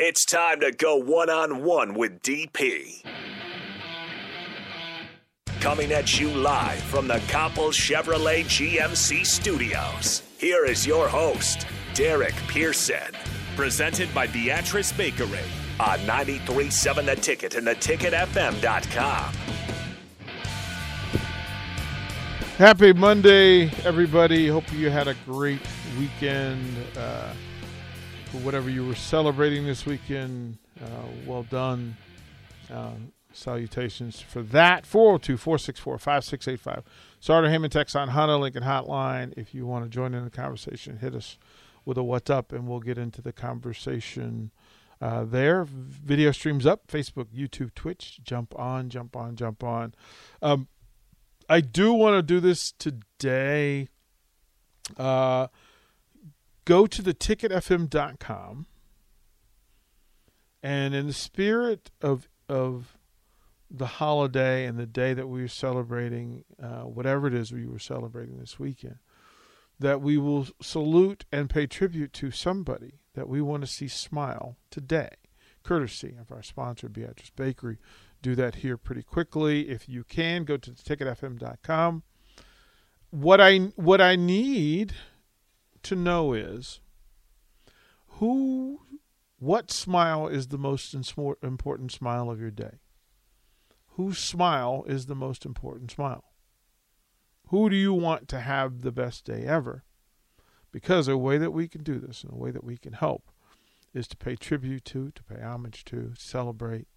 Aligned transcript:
It's 0.00 0.24
time 0.24 0.60
to 0.60 0.70
go 0.70 0.94
one 0.94 1.28
on 1.28 1.64
one 1.64 1.94
with 1.94 2.22
DP. 2.22 3.02
Coming 5.58 5.90
at 5.90 6.20
you 6.20 6.28
live 6.30 6.78
from 6.84 7.08
the 7.08 7.18
Copple 7.26 7.72
Chevrolet 7.72 8.44
GMC 8.44 9.26
studios. 9.26 10.22
Here 10.38 10.64
is 10.66 10.86
your 10.86 11.08
host, 11.08 11.66
Derek 11.94 12.36
Pearson. 12.46 13.12
Presented 13.56 14.14
by 14.14 14.28
Beatrice 14.28 14.92
Bakery 14.92 15.40
on 15.80 15.98
937 16.06 17.06
The 17.06 17.16
Ticket 17.16 17.56
and 17.56 17.66
theticketfm.com. 17.66 19.32
Happy 22.56 22.92
Monday, 22.92 23.72
everybody. 23.84 24.46
Hope 24.46 24.72
you 24.72 24.90
had 24.90 25.08
a 25.08 25.16
great 25.26 25.60
weekend. 25.98 26.76
Uh, 26.96 27.32
for 28.30 28.38
whatever 28.38 28.70
you 28.70 28.86
were 28.86 28.94
celebrating 28.94 29.66
this 29.66 29.86
weekend, 29.86 30.58
uh, 30.82 30.86
well 31.26 31.44
done. 31.44 31.96
Uh, 32.72 32.92
salutations 33.32 34.20
for 34.20 34.42
that. 34.42 34.84
402 34.86 35.36
464 35.36 35.98
5685. 35.98 36.82
Sartor 37.20 37.50
Hamann 37.50 37.70
Text 37.70 37.96
on 37.96 38.08
Honda 38.08 38.36
Lincoln 38.36 38.62
Hotline. 38.62 39.32
If 39.36 39.54
you 39.54 39.66
want 39.66 39.84
to 39.84 39.90
join 39.90 40.14
in 40.14 40.24
the 40.24 40.30
conversation, 40.30 40.98
hit 40.98 41.14
us 41.14 41.38
with 41.84 41.96
a 41.96 42.02
what's 42.02 42.30
up 42.30 42.52
and 42.52 42.68
we'll 42.68 42.80
get 42.80 42.98
into 42.98 43.22
the 43.22 43.32
conversation 43.32 44.50
uh, 45.00 45.24
there. 45.24 45.64
Video 45.64 46.32
streams 46.32 46.66
up 46.66 46.86
Facebook, 46.88 47.26
YouTube, 47.26 47.74
Twitch. 47.74 48.20
Jump 48.22 48.58
on, 48.58 48.90
jump 48.90 49.16
on, 49.16 49.36
jump 49.36 49.62
on. 49.62 49.94
Um, 50.42 50.68
I 51.48 51.60
do 51.60 51.92
want 51.92 52.14
to 52.14 52.22
do 52.22 52.40
this 52.40 52.72
today. 52.72 53.88
Uh, 54.96 55.48
go 56.68 56.86
to 56.86 57.00
the 57.00 57.14
ticketfm.com 57.14 58.66
and 60.62 60.94
in 60.94 61.06
the 61.06 61.14
spirit 61.14 61.90
of 62.02 62.28
of 62.46 62.98
the 63.70 63.86
holiday 63.86 64.66
and 64.66 64.78
the 64.78 64.86
day 64.86 65.14
that 65.14 65.28
we 65.28 65.42
are 65.42 65.48
celebrating, 65.48 66.44
uh, 66.62 66.82
whatever 66.82 67.26
it 67.26 67.34
is 67.34 67.52
we 67.52 67.66
were 67.66 67.78
celebrating 67.78 68.38
this 68.38 68.58
weekend, 68.58 68.96
that 69.78 70.02
we 70.02 70.18
will 70.18 70.46
salute 70.60 71.24
and 71.32 71.48
pay 71.48 71.66
tribute 71.66 72.12
to 72.12 72.30
somebody 72.30 73.00
that 73.14 73.28
we 73.28 73.40
want 73.40 73.62
to 73.62 73.66
see 73.66 73.88
smile 73.88 74.56
today, 74.70 75.10
courtesy 75.62 76.16
of 76.20 76.30
our 76.30 76.42
sponsor, 76.42 76.88
Beatrice 76.90 77.30
Bakery. 77.34 77.78
Do 78.20 78.34
that 78.34 78.56
here 78.56 78.76
pretty 78.76 79.02
quickly. 79.02 79.70
If 79.70 79.88
you 79.88 80.04
can, 80.04 80.44
go 80.44 80.58
to 80.58 80.70
ticketfm.com. 80.72 82.02
What 83.10 83.40
I 83.40 83.58
what 83.76 84.02
I 84.02 84.16
need 84.16 84.94
to 85.84 85.96
know 85.96 86.32
is 86.32 86.80
who 88.18 88.80
what 89.38 89.70
smile 89.70 90.26
is 90.26 90.48
the 90.48 90.58
most 90.58 90.94
important 90.94 91.92
smile 91.92 92.30
of 92.30 92.40
your 92.40 92.50
day? 92.50 92.80
Whose 93.90 94.18
smile 94.18 94.84
is 94.86 95.06
the 95.06 95.14
most 95.14 95.44
important 95.44 95.90
smile? 95.90 96.24
Who 97.48 97.70
do 97.70 97.76
you 97.76 97.94
want 97.94 98.28
to 98.28 98.40
have 98.40 98.82
the 98.82 98.92
best 98.92 99.24
day 99.24 99.44
ever? 99.44 99.84
Because 100.72 101.08
a 101.08 101.16
way 101.16 101.38
that 101.38 101.52
we 101.52 101.68
can 101.68 101.82
do 101.82 101.98
this 101.98 102.22
and 102.22 102.32
a 102.32 102.36
way 102.36 102.50
that 102.50 102.64
we 102.64 102.76
can 102.76 102.92
help 102.92 103.30
is 103.94 104.06
to 104.08 104.16
pay 104.16 104.36
tribute 104.36 104.84
to, 104.86 105.10
to 105.12 105.22
pay 105.24 105.40
homage 105.40 105.84
to, 105.86 106.12
celebrate, 106.18 106.88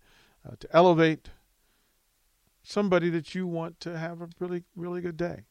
uh, 0.45 0.55
to 0.59 0.67
elevate 0.75 1.29
somebody 2.63 3.09
that 3.09 3.33
you 3.33 3.47
want 3.47 3.79
to 3.79 3.97
have 3.97 4.21
a 4.21 4.29
really, 4.39 4.63
really 4.75 5.01
good 5.01 5.17
day. 5.17 5.45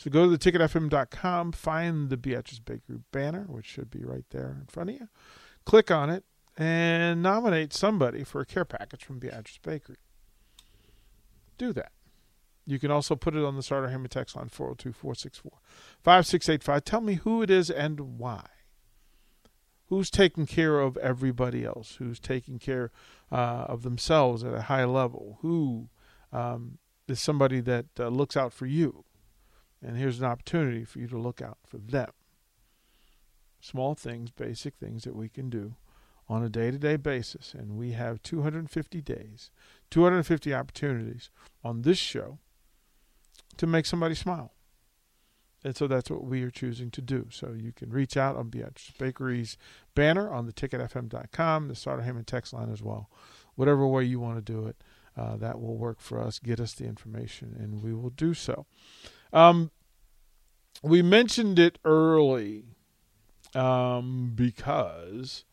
So 0.00 0.10
go 0.10 0.24
to 0.24 0.34
the 0.34 0.38
ticketfm.com, 0.38 1.52
find 1.52 2.08
the 2.08 2.16
Beatrice 2.16 2.58
Bakery 2.58 3.00
banner, 3.12 3.44
which 3.46 3.66
should 3.66 3.90
be 3.90 4.02
right 4.02 4.24
there 4.30 4.56
in 4.58 4.64
front 4.66 4.88
of 4.88 4.96
you. 4.96 5.08
Click 5.66 5.90
on 5.90 6.08
it 6.08 6.24
and 6.56 7.22
nominate 7.22 7.74
somebody 7.74 8.24
for 8.24 8.40
a 8.40 8.46
care 8.46 8.64
package 8.64 9.04
from 9.04 9.18
Beatrice 9.18 9.58
Bakery. 9.62 9.98
Do 11.58 11.74
that. 11.74 11.92
You 12.64 12.78
can 12.78 12.90
also 12.90 13.14
put 13.14 13.36
it 13.36 13.44
on 13.44 13.56
the 13.56 13.62
Sartor 13.62 13.90
Hamann 13.90 14.08
text 14.08 14.34
line 14.36 14.48
402 14.48 14.94
464 14.94 15.52
5685. 16.02 16.84
Tell 16.84 17.02
me 17.02 17.14
who 17.16 17.42
it 17.42 17.50
is 17.50 17.68
and 17.68 18.18
why. 18.18 18.46
Who's 19.90 20.10
taking 20.10 20.46
care 20.46 20.80
of 20.80 20.96
everybody 20.96 21.62
else? 21.66 21.96
Who's 21.96 22.18
taking 22.18 22.58
care 22.58 22.90
uh, 23.30 23.66
of 23.68 23.82
themselves 23.82 24.44
at 24.44 24.54
a 24.54 24.62
high 24.62 24.86
level? 24.86 25.40
Who 25.42 25.90
um, 26.32 26.78
is 27.06 27.20
somebody 27.20 27.60
that 27.60 27.84
uh, 27.98 28.08
looks 28.08 28.34
out 28.34 28.54
for 28.54 28.64
you? 28.64 29.04
And 29.82 29.96
here's 29.96 30.20
an 30.20 30.26
opportunity 30.26 30.84
for 30.84 30.98
you 30.98 31.08
to 31.08 31.18
look 31.18 31.40
out 31.40 31.58
for 31.66 31.78
them. 31.78 32.10
Small 33.60 33.94
things, 33.94 34.30
basic 34.30 34.76
things 34.76 35.04
that 35.04 35.16
we 35.16 35.28
can 35.28 35.50
do 35.50 35.74
on 36.28 36.44
a 36.44 36.48
day 36.48 36.70
to 36.70 36.78
day 36.78 36.96
basis. 36.96 37.54
And 37.54 37.76
we 37.76 37.92
have 37.92 38.22
250 38.22 39.00
days, 39.02 39.50
250 39.90 40.54
opportunities 40.54 41.30
on 41.64 41.82
this 41.82 41.98
show 41.98 42.38
to 43.56 43.66
make 43.66 43.86
somebody 43.86 44.14
smile. 44.14 44.52
And 45.62 45.76
so 45.76 45.86
that's 45.86 46.10
what 46.10 46.24
we 46.24 46.42
are 46.42 46.50
choosing 46.50 46.90
to 46.92 47.02
do. 47.02 47.26
So 47.30 47.54
you 47.54 47.72
can 47.72 47.90
reach 47.90 48.16
out 48.16 48.36
on 48.36 48.48
Beatrice 48.48 48.92
Bakery's 48.98 49.58
banner 49.94 50.32
on 50.32 50.46
the 50.46 50.52
ticketfm.com, 50.52 51.68
the 51.68 51.74
Sartor 51.74 52.02
Hamann 52.02 52.24
text 52.24 52.54
line 52.54 52.72
as 52.72 52.82
well. 52.82 53.10
Whatever 53.56 53.86
way 53.86 54.04
you 54.04 54.20
want 54.20 54.36
to 54.36 54.52
do 54.52 54.66
it, 54.66 54.76
uh, 55.16 55.36
that 55.36 55.60
will 55.60 55.76
work 55.76 56.00
for 56.00 56.18
us. 56.18 56.38
Get 56.38 56.60
us 56.60 56.72
the 56.72 56.84
information, 56.84 57.54
and 57.58 57.82
we 57.82 57.92
will 57.92 58.10
do 58.10 58.32
so. 58.32 58.64
Um, 59.32 59.70
we 60.82 61.02
mentioned 61.02 61.58
it 61.58 61.78
early 61.84 62.64
um, 63.54 64.32
because 64.34 65.44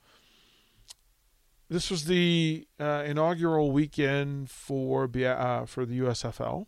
this 1.70 1.92
was 1.92 2.06
the 2.06 2.68
uh, 2.80 3.04
inaugural 3.06 3.72
weekend 3.72 4.50
for 4.50 5.04
uh, 5.04 5.66
for 5.66 5.86
the 5.86 6.00
USFL 6.00 6.68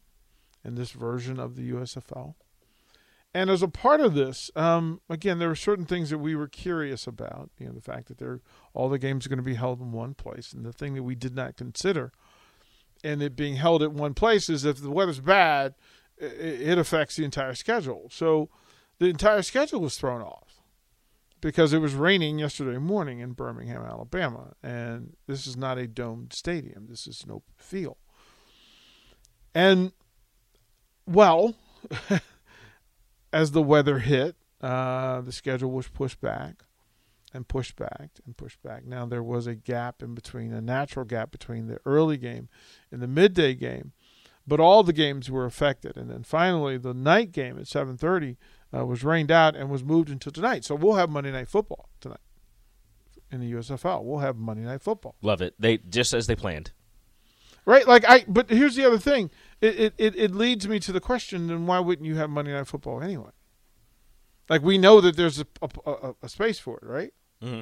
and 0.64 0.78
this 0.78 0.92
version 0.92 1.40
of 1.40 1.56
the 1.56 1.72
USFL. 1.72 2.36
And 3.34 3.50
as 3.50 3.62
a 3.62 3.68
part 3.68 4.02
of 4.02 4.16
this, 4.16 4.50
um, 4.56 5.02
again, 5.08 5.38
there 5.38 5.50
were 5.50 5.56
certain 5.56 5.86
things 5.86 6.10
that 6.10 6.18
we 6.18 6.36
were 6.36 6.48
curious 6.48 7.06
about. 7.06 7.52
You 7.60 7.68
know, 7.68 7.74
the 7.74 7.82
fact 7.82 8.08
that 8.08 8.18
they're, 8.18 8.42
all 8.74 8.90
the 8.90 8.98
games 8.98 9.26
are 9.26 9.30
going 9.30 9.38
to 9.38 9.44
be 9.44 9.54
held 9.54 9.80
in 9.80 9.92
one 9.92 10.16
place, 10.16 10.52
and 10.52 10.66
the 10.66 10.74
thing 10.74 10.96
that 10.96 11.04
we 11.04 11.14
did 11.14 11.36
not 11.36 11.56
consider, 11.56 12.12
and 13.04 13.22
it 13.22 13.36
being 13.36 13.58
held 13.58 13.84
at 13.84 13.92
one 13.92 14.16
place, 14.16 14.50
is 14.50 14.66
if 14.66 14.82
the 14.82 14.90
weather's 14.90 15.20
bad, 15.20 15.76
it 16.20 16.78
affects 16.78 17.16
the 17.16 17.24
entire 17.24 17.56
schedule. 17.56 18.10
So 18.12 18.50
the 19.00 19.08
entire 19.08 19.42
schedule 19.42 19.82
was 19.82 19.98
thrown 19.98 20.22
off 20.22 20.60
because 21.42 21.74
it 21.74 21.80
was 21.80 21.94
raining 21.94 22.40
yesterday 22.40 22.78
morning 22.78 23.20
in 23.20 23.32
Birmingham, 23.32 23.84
Alabama. 23.84 24.54
And 24.62 25.16
this 25.28 25.48
is 25.48 25.56
not 25.56 25.78
a 25.78 25.88
domed 25.88 26.34
stadium, 26.34 26.88
this 26.90 27.08
is 27.08 27.24
an 27.24 27.32
open 27.32 27.54
field. 27.58 27.98
And, 29.56 29.94
well, 31.06 31.56
as 33.34 33.52
the 33.52 33.64
weather 33.64 34.00
hit, 34.00 34.36
uh, 34.62 35.22
the 35.22 35.32
schedule 35.32 35.72
was 35.72 35.88
pushed 35.88 36.20
back 36.22 36.64
and 37.34 37.48
pushed 37.48 37.76
back 37.76 38.10
and 38.26 38.36
pushed 38.36 38.62
back. 38.62 38.86
Now, 38.86 39.06
there 39.06 39.24
was 39.24 39.48
a 39.48 39.56
gap 39.56 40.04
in 40.04 40.14
between, 40.14 40.52
a 40.52 40.62
natural 40.62 41.06
gap 41.06 41.32
between 41.32 41.68
the 41.68 41.80
early 41.86 42.18
game 42.18 42.50
and 42.92 43.02
the 43.02 43.08
midday 43.08 43.54
game 43.54 43.94
but 44.50 44.60
all 44.60 44.84
the 44.84 44.94
games 44.94 45.30
were 45.32 45.46
affected. 45.46 45.96
And 45.96 46.10
then 46.10 46.24
finally, 46.24 46.78
the 46.78 46.94
night 46.94 47.32
game 47.32 47.58
at 47.58 47.66
7:30 47.66 48.36
uh, 48.76 48.86
was 48.86 49.04
rained 49.04 49.32
out 49.32 49.56
and 49.56 49.70
was 49.70 49.84
moved 49.84 50.10
until 50.10 50.32
tonight. 50.32 50.66
So 50.66 50.76
we'll 50.76 50.96
have 50.96 51.10
Monday 51.10 51.32
Night 51.32 51.48
Football 51.48 51.90
tonight 52.02 52.20
in 53.32 53.40
the 53.40 53.52
USFL. 53.54 54.04
We'll 54.04 54.20
have 54.20 54.36
Monday 54.36 54.64
Night 54.64 54.82
Football. 54.82 55.16
Love 55.22 55.42
it. 55.42 55.54
They 55.60 55.78
just 55.78 56.14
as 56.14 56.28
they 56.28 56.36
planned. 56.36 56.72
Right, 57.66 57.88
like 57.88 58.04
I. 58.08 58.26
But 58.28 58.50
here's 58.50 58.76
the 58.76 58.86
other 58.86 58.98
thing. 58.98 59.30
It 59.62 59.94
it 59.98 60.16
it 60.16 60.36
leads 60.36 60.68
me 60.68 60.80
to 60.80 60.92
the 60.92 61.00
question: 61.02 61.48
Then 61.48 61.68
why 61.68 61.80
wouldn't 61.80 62.08
you 62.08 62.16
have 62.16 62.30
Monday 62.30 62.52
Night 62.52 62.68
Football 62.68 63.02
anyway? 63.04 63.30
Like 64.50 64.64
we 64.64 64.78
know 64.80 65.00
that 65.02 65.16
there's 65.16 65.40
a 65.40 65.46
a, 65.62 65.70
a, 65.92 66.16
a 66.24 66.30
space 66.30 66.58
for 66.58 66.78
it, 66.78 66.86
right? 66.86 67.14
Mm-hmm. 67.44 67.62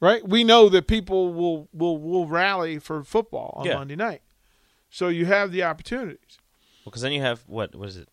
Right. 0.00 0.26
We 0.26 0.42
know 0.44 0.68
that 0.68 0.86
people 0.86 1.32
will 1.34 1.68
will 1.72 1.98
will 1.98 2.26
rally 2.26 2.78
for 2.78 3.04
football 3.04 3.54
on 3.56 3.66
Yeah. 3.66 3.74
Monday 3.74 3.96
night. 3.96 4.22
So 4.92 5.08
you 5.08 5.24
have 5.26 5.50
the 5.50 5.64
opportunities. 5.64 6.38
Well, 6.84 6.90
because 6.90 7.02
then 7.02 7.12
you 7.12 7.22
have 7.22 7.42
what? 7.46 7.74
was 7.74 7.96
it? 7.96 8.08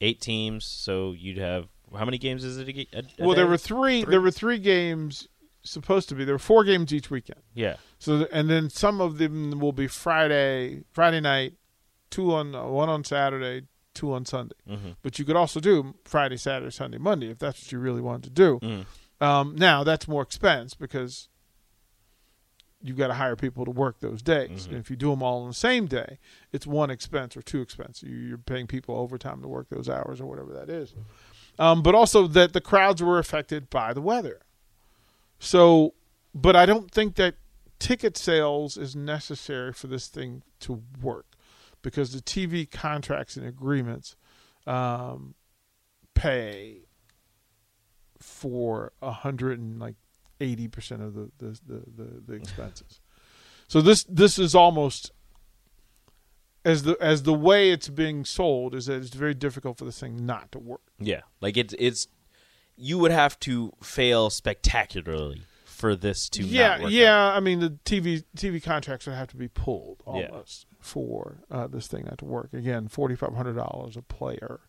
Eight 0.00 0.20
teams. 0.20 0.64
So 0.64 1.12
you'd 1.12 1.38
have 1.38 1.66
how 1.96 2.04
many 2.04 2.18
games 2.18 2.44
is 2.44 2.58
it? 2.58 2.68
A, 2.68 2.98
a, 2.98 3.04
well, 3.26 3.34
there 3.34 3.46
day? 3.46 3.50
were 3.50 3.56
three, 3.56 4.02
Three? 4.02 4.10
There 4.10 4.20
were 4.20 4.30
three 4.30 4.58
games 4.58 5.26
supposed 5.62 6.08
to 6.08 6.14
be 6.14 6.24
there 6.24 6.34
were 6.34 6.38
four 6.38 6.62
games 6.64 6.92
each 6.92 7.10
weekend. 7.10 7.40
Yeah. 7.54 7.76
So 7.98 8.26
and 8.32 8.48
then 8.48 8.70
some 8.70 9.00
of 9.00 9.18
them 9.18 9.58
will 9.58 9.72
be 9.72 9.86
Friday 9.86 10.84
Friday 10.92 11.20
night, 11.20 11.54
two 12.10 12.32
on 12.34 12.52
one 12.52 12.88
on 12.88 13.02
Saturday, 13.04 13.66
two 13.94 14.12
on 14.12 14.24
Sunday. 14.24 14.56
Mhm. 14.68 14.96
But 15.02 15.18
you 15.18 15.24
could 15.24 15.36
also 15.36 15.58
do 15.58 15.94
Friday, 16.04 16.36
Saturday, 16.36 16.70
Sunday, 16.70 16.98
Monday 16.98 17.30
if 17.30 17.38
that's 17.38 17.62
what 17.64 17.72
you 17.72 17.78
really 17.78 18.00
wanted 18.02 18.24
to 18.24 18.30
do. 18.30 18.58
Mm. 18.62 18.86
Um, 19.26 19.56
now 19.56 19.84
that's 19.84 20.06
more 20.08 20.22
expense 20.22 20.74
because 20.74 21.28
you 22.82 22.94
got 22.94 23.08
to 23.08 23.14
hire 23.14 23.36
people 23.36 23.64
to 23.66 23.70
work 23.70 24.00
those 24.00 24.22
days. 24.22 24.66
Mhm. 24.66 24.70
And 24.70 24.76
if 24.78 24.88
you 24.90 24.96
do 24.96 25.10
them 25.10 25.22
all 25.22 25.42
on 25.42 25.48
the 25.48 25.54
same 25.54 25.86
day, 25.86 26.18
it's 26.52 26.66
one 26.66 26.90
expense 26.90 27.36
or 27.36 27.42
two 27.42 27.60
expense. 27.60 28.02
You- 28.02 28.16
You're 28.16 28.38
paying 28.38 28.66
people 28.66 28.96
overtime 28.96 29.42
to 29.42 29.48
work 29.48 29.68
those 29.68 29.88
hours 29.88 30.20
or 30.20 30.26
whatever 30.26 30.52
that 30.54 30.70
is. 30.70 30.94
Um, 31.58 31.82
but 31.82 31.94
also 31.94 32.26
that 32.28 32.52
the 32.54 32.60
crowds 32.60 33.02
were 33.02 33.18
affected 33.18 33.68
by 33.68 33.92
the 33.92 34.00
weather. 34.00 34.40
So, 35.38 35.94
but 36.34 36.56
I 36.56 36.64
don't 36.64 36.90
think 36.90 37.16
that 37.16 37.34
ticket 37.78 38.16
sales 38.16 38.76
is 38.76 38.94
necessary 38.96 39.72
for 39.72 39.86
this 39.86 40.06
thing 40.08 40.42
to 40.60 40.82
work 41.02 41.26
because 41.82 42.12
the 42.12 42.20
TV 42.22 42.64
contracts 42.66 43.36
and 43.36 43.46
agreements 43.46 44.16
um, 44.66 45.34
pay 46.14 46.82
for 48.18 48.92
a 49.00 49.10
hundred 49.12 49.58
and 49.58 49.78
like 49.78 49.96
eighty 50.40 50.68
percent 50.68 51.02
of 51.02 51.14
the 51.14 51.30
the, 51.38 51.58
the, 51.66 51.82
the 51.96 52.22
the 52.26 52.32
expenses. 52.34 53.00
So 53.68 53.80
this 53.80 54.04
this 54.04 54.38
is 54.38 54.54
almost 54.54 55.12
as 56.64 56.82
the 56.82 56.96
as 57.00 57.22
the 57.22 57.34
way 57.34 57.70
it's 57.70 57.88
being 57.88 58.24
sold 58.24 58.74
is 58.74 58.86
that 58.86 58.96
it's 58.96 59.14
very 59.14 59.34
difficult 59.34 59.78
for 59.78 59.84
this 59.84 60.00
thing 60.00 60.26
not 60.26 60.52
to 60.52 60.58
work. 60.58 60.82
Yeah. 60.98 61.22
Like 61.40 61.56
it's 61.56 61.74
it's 61.78 62.08
you 62.76 62.98
would 62.98 63.12
have 63.12 63.38
to 63.40 63.72
fail 63.82 64.30
spectacularly 64.30 65.42
for 65.64 65.96
this 65.96 66.28
to 66.30 66.42
yeah, 66.42 66.68
not 66.68 66.80
work 66.82 66.92
yeah. 66.92 67.28
out. 67.28 67.36
I 67.36 67.40
mean, 67.40 67.60
the 67.60 67.70
TV 67.84 68.24
TV 68.36 68.62
contracts 68.62 69.06
would 69.06 69.14
have 69.14 69.28
to 69.28 69.36
be 69.36 69.48
pulled 69.48 70.02
Yeah. 70.06 70.26
almost 70.28 70.66
for 70.80 71.38
uh, 71.50 71.66
this 71.66 71.86
thing 71.86 72.04
not 72.04 72.18
to 72.18 72.24
work. 72.24 72.52
Again, 72.52 72.88
forty 72.88 73.14
five 73.14 73.34
hundred 73.34 73.56
dollars 73.56 73.96
a 73.96 74.02
player. 74.02 74.60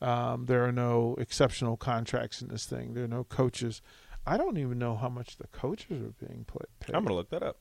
Um, 0.00 0.46
there 0.46 0.64
are 0.64 0.72
no 0.72 1.16
exceptional 1.18 1.76
contracts 1.76 2.40
in 2.40 2.48
this 2.48 2.66
thing. 2.66 2.94
There 2.94 3.04
are 3.04 3.08
no 3.08 3.24
coaches. 3.24 3.82
I 4.28 4.36
don't 4.36 4.58
even 4.58 4.78
know 4.78 4.96
how 4.96 5.08
much 5.08 5.36
the 5.36 5.46
coaches 5.48 6.02
are 6.02 6.26
being 6.26 6.44
paid. 6.46 6.94
I'm 6.94 7.02
gonna 7.04 7.14
look 7.14 7.30
that 7.30 7.42
up. 7.42 7.56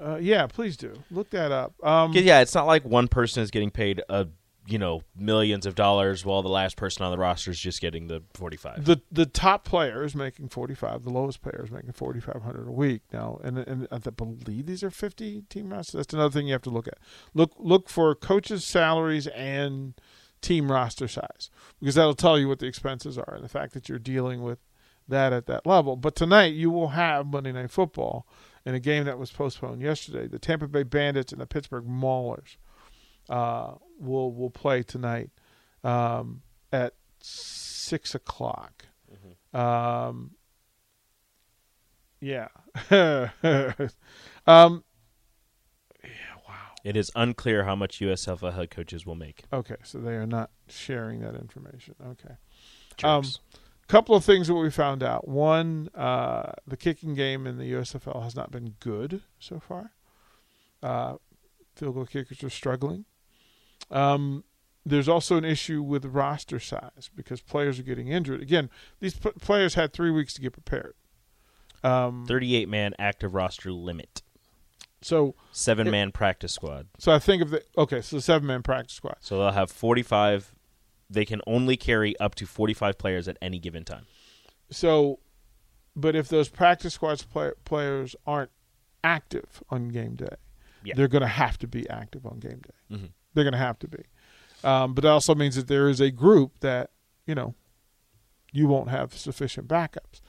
Uh, 0.00 0.16
yeah, 0.20 0.46
please 0.46 0.76
do 0.76 0.94
look 1.10 1.30
that 1.30 1.52
up. 1.52 1.74
Um, 1.84 2.12
'Cause, 2.14 2.22
yeah, 2.22 2.40
it's 2.40 2.54
not 2.54 2.66
like 2.66 2.84
one 2.84 3.06
person 3.08 3.42
is 3.42 3.50
getting 3.50 3.70
paid 3.70 4.02
a 4.08 4.28
you 4.66 4.78
know 4.78 5.02
millions 5.16 5.66
of 5.66 5.74
dollars 5.74 6.24
while 6.24 6.42
the 6.42 6.48
last 6.48 6.76
person 6.76 7.02
on 7.04 7.10
the 7.10 7.18
roster 7.18 7.50
is 7.50 7.58
just 7.58 7.80
getting 7.80 8.06
the 8.06 8.22
45. 8.34 8.84
the 8.84 9.00
the 9.10 9.26
top 9.26 9.64
player 9.64 10.04
is 10.04 10.14
making 10.14 10.48
forty 10.48 10.74
five. 10.74 11.02
The 11.04 11.10
lowest 11.10 11.42
player 11.42 11.62
is 11.64 11.70
making 11.70 11.92
forty 11.92 12.20
five 12.20 12.42
hundred 12.42 12.68
a 12.68 12.72
week 12.72 13.02
now, 13.12 13.40
and 13.42 13.58
and 13.58 13.88
I 13.90 13.98
believe 13.98 14.66
these 14.66 14.82
are 14.82 14.90
fifty 14.90 15.42
team 15.50 15.70
rosters. 15.72 15.94
That's 15.98 16.14
another 16.14 16.30
thing 16.32 16.46
you 16.46 16.52
have 16.52 16.62
to 16.62 16.70
look 16.70 16.86
at. 16.88 16.98
Look 17.34 17.52
look 17.58 17.88
for 17.88 18.14
coaches' 18.14 18.64
salaries 18.64 19.26
and 19.28 19.94
team 20.40 20.72
roster 20.72 21.08
size 21.08 21.50
because 21.80 21.94
that'll 21.96 22.14
tell 22.14 22.38
you 22.38 22.48
what 22.48 22.58
the 22.60 22.66
expenses 22.66 23.18
are 23.18 23.34
and 23.34 23.44
the 23.44 23.48
fact 23.48 23.74
that 23.74 23.88
you're 23.90 23.98
dealing 23.98 24.42
with 24.42 24.58
that 25.10 25.32
at 25.32 25.46
that 25.46 25.66
level. 25.66 25.96
But 25.96 26.16
tonight 26.16 26.54
you 26.54 26.70
will 26.70 26.88
have 26.88 27.26
Monday 27.26 27.52
Night 27.52 27.70
Football 27.70 28.26
in 28.64 28.74
a 28.74 28.80
game 28.80 29.04
that 29.04 29.18
was 29.18 29.30
postponed 29.30 29.82
yesterday. 29.82 30.26
The 30.26 30.38
Tampa 30.38 30.66
Bay 30.68 30.82
Bandits 30.82 31.32
and 31.32 31.40
the 31.40 31.46
Pittsburgh 31.46 31.86
Maulers 31.86 32.56
uh, 33.28 33.74
will 33.98 34.32
will 34.32 34.50
play 34.50 34.82
tonight 34.82 35.30
um, 35.84 36.42
at 36.72 36.94
six 37.20 38.14
o'clock. 38.14 38.86
Um, 39.52 40.32
yeah. 42.20 42.48
um, 44.46 44.84
It 46.82 46.96
is 46.96 47.10
unclear 47.14 47.64
how 47.64 47.74
much 47.76 47.98
USFL 48.00 48.54
head 48.54 48.70
coaches 48.70 49.04
will 49.04 49.14
make. 49.14 49.44
okay, 49.52 49.76
so 49.82 49.98
they 49.98 50.12
are 50.12 50.26
not 50.26 50.50
sharing 50.68 51.20
that 51.20 51.34
information. 51.34 51.94
Okay. 52.04 52.34
Um, 53.02 53.22
Jerks. 53.22 53.38
Couple 53.90 54.14
of 54.14 54.24
things 54.24 54.46
that 54.46 54.54
we 54.54 54.70
found 54.70 55.02
out. 55.02 55.26
One, 55.26 55.88
uh, 55.94 56.52
the 56.66 56.76
kicking 56.76 57.14
game 57.14 57.46
in 57.46 57.58
the 57.58 57.72
USFL 57.72 58.22
has 58.22 58.36
not 58.36 58.50
been 58.50 58.74
good 58.78 59.22
so 59.38 59.58
far. 59.58 59.92
Uh, 60.82 61.16
field 61.74 61.94
goal 61.94 62.06
kickers 62.06 62.42
are 62.44 62.50
struggling. 62.50 63.04
Um, 63.90 64.44
there's 64.86 65.08
also 65.08 65.36
an 65.36 65.44
issue 65.44 65.82
with 65.82 66.04
roster 66.04 66.60
size 66.60 67.10
because 67.14 67.40
players 67.40 67.78
are 67.78 67.82
getting 67.82 68.08
injured. 68.08 68.40
Again, 68.40 68.70
these 69.00 69.14
p- 69.14 69.30
players 69.40 69.74
had 69.74 69.92
three 69.92 70.10
weeks 70.10 70.34
to 70.34 70.40
get 70.40 70.52
prepared. 70.52 70.94
Um, 71.82 72.26
38 72.26 72.68
man 72.68 72.94
active 72.98 73.34
roster 73.34 73.72
limit. 73.72 74.22
so, 75.02 75.34
Seven 75.50 75.90
man 75.90 76.12
practice 76.12 76.52
squad. 76.52 76.86
so 76.98 77.10
I 77.12 77.18
think 77.18 77.42
of 77.42 77.50
the 77.50 77.62
okay. 77.76 78.00
So 78.02 78.16
the 78.16 78.22
seven 78.22 78.46
man 78.46 78.62
practice 78.62 78.94
squad. 78.94 79.16
So 79.20 79.38
they'll 79.38 79.50
have 79.52 79.70
45. 79.70 80.54
They 81.10 81.24
can 81.24 81.40
only 81.46 81.76
carry 81.76 82.18
up 82.20 82.34
to 82.36 82.46
45 82.46 82.96
players 82.96 83.26
at 83.28 83.36
any 83.42 83.58
given 83.58 83.84
time. 83.84 84.06
So, 84.70 85.18
but 85.96 86.14
if 86.14 86.28
those 86.28 86.48
practice 86.48 86.94
squads 86.94 87.22
play, 87.24 87.50
players 87.64 88.14
aren't 88.26 88.50
active 89.02 89.62
on 89.70 89.88
game 89.88 90.14
day, 90.14 90.36
Yeah. 90.84 90.94
they're 90.96 91.08
going 91.08 91.22
to 91.22 91.26
have 91.26 91.58
to 91.58 91.66
be 91.66 91.88
active 91.90 92.24
on 92.24 92.38
game 92.38 92.60
day. 92.60 92.96
Mhm. 92.96 93.10
They're 93.34 93.44
going 93.44 93.52
to 93.52 93.58
have 93.58 93.78
to 93.80 93.88
be. 93.88 94.04
Um, 94.62 94.94
but 94.94 95.02
that 95.02 95.10
also 95.10 95.34
means 95.34 95.56
that 95.56 95.66
there 95.68 95.88
is 95.88 96.00
a 96.00 96.10
group 96.10 96.60
that 96.60 96.90
you 97.26 97.34
know 97.34 97.54
you 98.52 98.66
won't 98.68 98.90
have 98.90 99.14
sufficient 99.16 99.66
backups. 99.68 100.20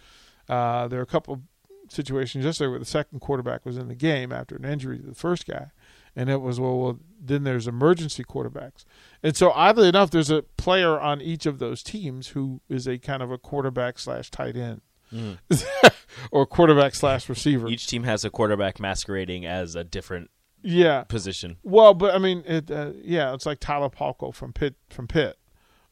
Uh, 0.48 0.88
there 0.88 1.00
are 1.00 1.04
a 1.04 1.08
couple 1.08 1.34
of 1.34 1.42
situations 1.90 2.46
yesterday 2.46 2.70
where 2.70 2.80
the 2.80 2.86
second 2.86 3.20
quarterback 3.20 3.66
was 3.66 3.78
in 3.78 3.88
the 3.88 3.96
game 3.96 4.32
after 4.32 4.56
an 4.56 4.64
injury 4.66 4.98
to 5.00 5.06
the 5.08 5.16
first 5.16 5.46
guy, 5.46 5.72
and 6.16 6.30
it 6.30 6.42
was 6.42 6.60
well, 6.60 6.78
well 6.80 7.00
then 7.20 7.44
there's 7.44 7.68
emergency 7.68 8.24
quarterbacks, 8.24 8.84
and 9.24 9.36
so 9.36 9.52
oddly 9.52 9.88
enough, 9.88 10.12
there's 10.12 10.32
a 10.32 10.44
player 10.58 11.00
on 11.00 11.22
each 11.22 11.46
of 11.46 11.60
those 11.60 11.84
teams 11.84 12.30
who 12.30 12.62
is 12.70 12.88
a 12.88 12.98
kind 12.98 13.22
of 13.22 13.32
a 13.32 13.38
quarterback 13.38 14.00
slash 14.00 14.30
tight 14.30 14.56
end. 14.56 14.82
or 16.32 16.46
quarterback 16.46 16.96
slash 16.96 17.28
receiver. 17.28 17.68
Each 17.68 17.86
team 17.86 18.04
has 18.04 18.24
a 18.24 18.30
quarterback 18.30 18.80
masquerading 18.80 19.46
as 19.46 19.76
a 19.76 19.84
different 19.84 20.32
yeah. 20.62 21.04
position. 21.04 21.58
Well, 21.64 21.94
but 21.94 22.16
I 22.16 22.18
mean, 22.18 22.44
it, 22.46 22.72
uh, 22.72 22.92
yeah, 23.02 23.34
it's 23.34 23.46
like 23.46 23.60
Tyler 23.60 23.90
Palko 23.90 24.34
from 24.34 24.54
Pitt, 24.54 24.76
from 24.90 25.08
Pitt, 25.08 25.38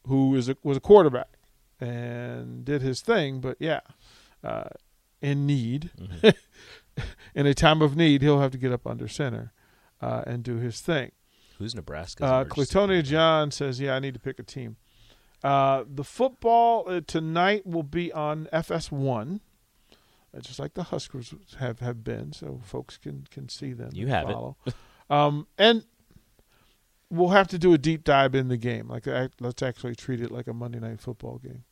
who 0.08 0.36
is 0.36 0.50
a, 0.50 0.56
was 0.64 0.78
a 0.78 0.82
quarterback 0.82 1.38
and 1.80 2.64
did 2.66 2.82
his 2.82 3.02
thing. 3.02 3.42
But 3.42 3.58
yeah, 3.60 3.82
uh, 4.44 4.70
in 5.22 5.46
need, 5.46 5.92
in 7.36 7.46
a 7.46 7.54
time 7.54 7.82
of 7.82 7.96
need, 7.96 8.22
he'll 8.22 8.42
have 8.42 8.52
to 8.52 8.58
get 8.58 8.72
up 8.72 8.88
under 8.88 9.08
center 9.08 9.54
uh, 10.02 10.24
and 10.26 10.44
do 10.44 10.58
his 10.58 10.82
thing. 10.82 11.12
Who's 11.58 11.76
Nebraska? 11.76 12.24
Uh, 12.24 12.46
Claytonia? 12.46 13.04
John 13.04 13.52
says, 13.52 13.80
"Yeah, 13.80 13.96
I 13.96 14.00
need 14.00 14.14
to 14.14 14.20
pick 14.20 14.40
a 14.40 14.44
team." 14.44 14.78
Uh, 15.44 15.84
the 15.88 16.04
football 16.04 16.86
uh, 16.88 17.02
tonight 17.06 17.66
will 17.66 17.84
be 17.84 18.12
on 18.12 18.48
FS1, 18.52 19.40
uh, 20.36 20.40
just 20.42 20.60
like 20.60 20.74
the 20.74 20.84
Huskers 20.84 21.34
have, 21.60 21.80
have 21.80 22.04
been, 22.04 22.34
so 22.34 22.60
folks 22.64 22.98
can 22.98 23.26
can 23.30 23.50
see 23.50 23.74
them. 23.74 23.92
You 23.94 24.08
have 24.08 24.30
it. 24.30 24.74
um, 25.10 25.48
and 25.58 25.84
we'll 27.10 27.30
have 27.30 27.48
to 27.50 27.58
do 27.58 27.74
a 27.74 27.78
deep 27.78 28.04
dive 28.04 28.36
in 28.36 28.48
the 28.48 28.58
game. 28.58 28.88
Like, 28.88 29.08
let's 29.40 29.62
actually 29.62 29.96
treat 29.96 30.22
it 30.22 30.32
like 30.32 30.48
a 30.48 30.54
Monday 30.54 30.80
night 30.80 31.02
football 31.02 31.40
game, 31.40 31.66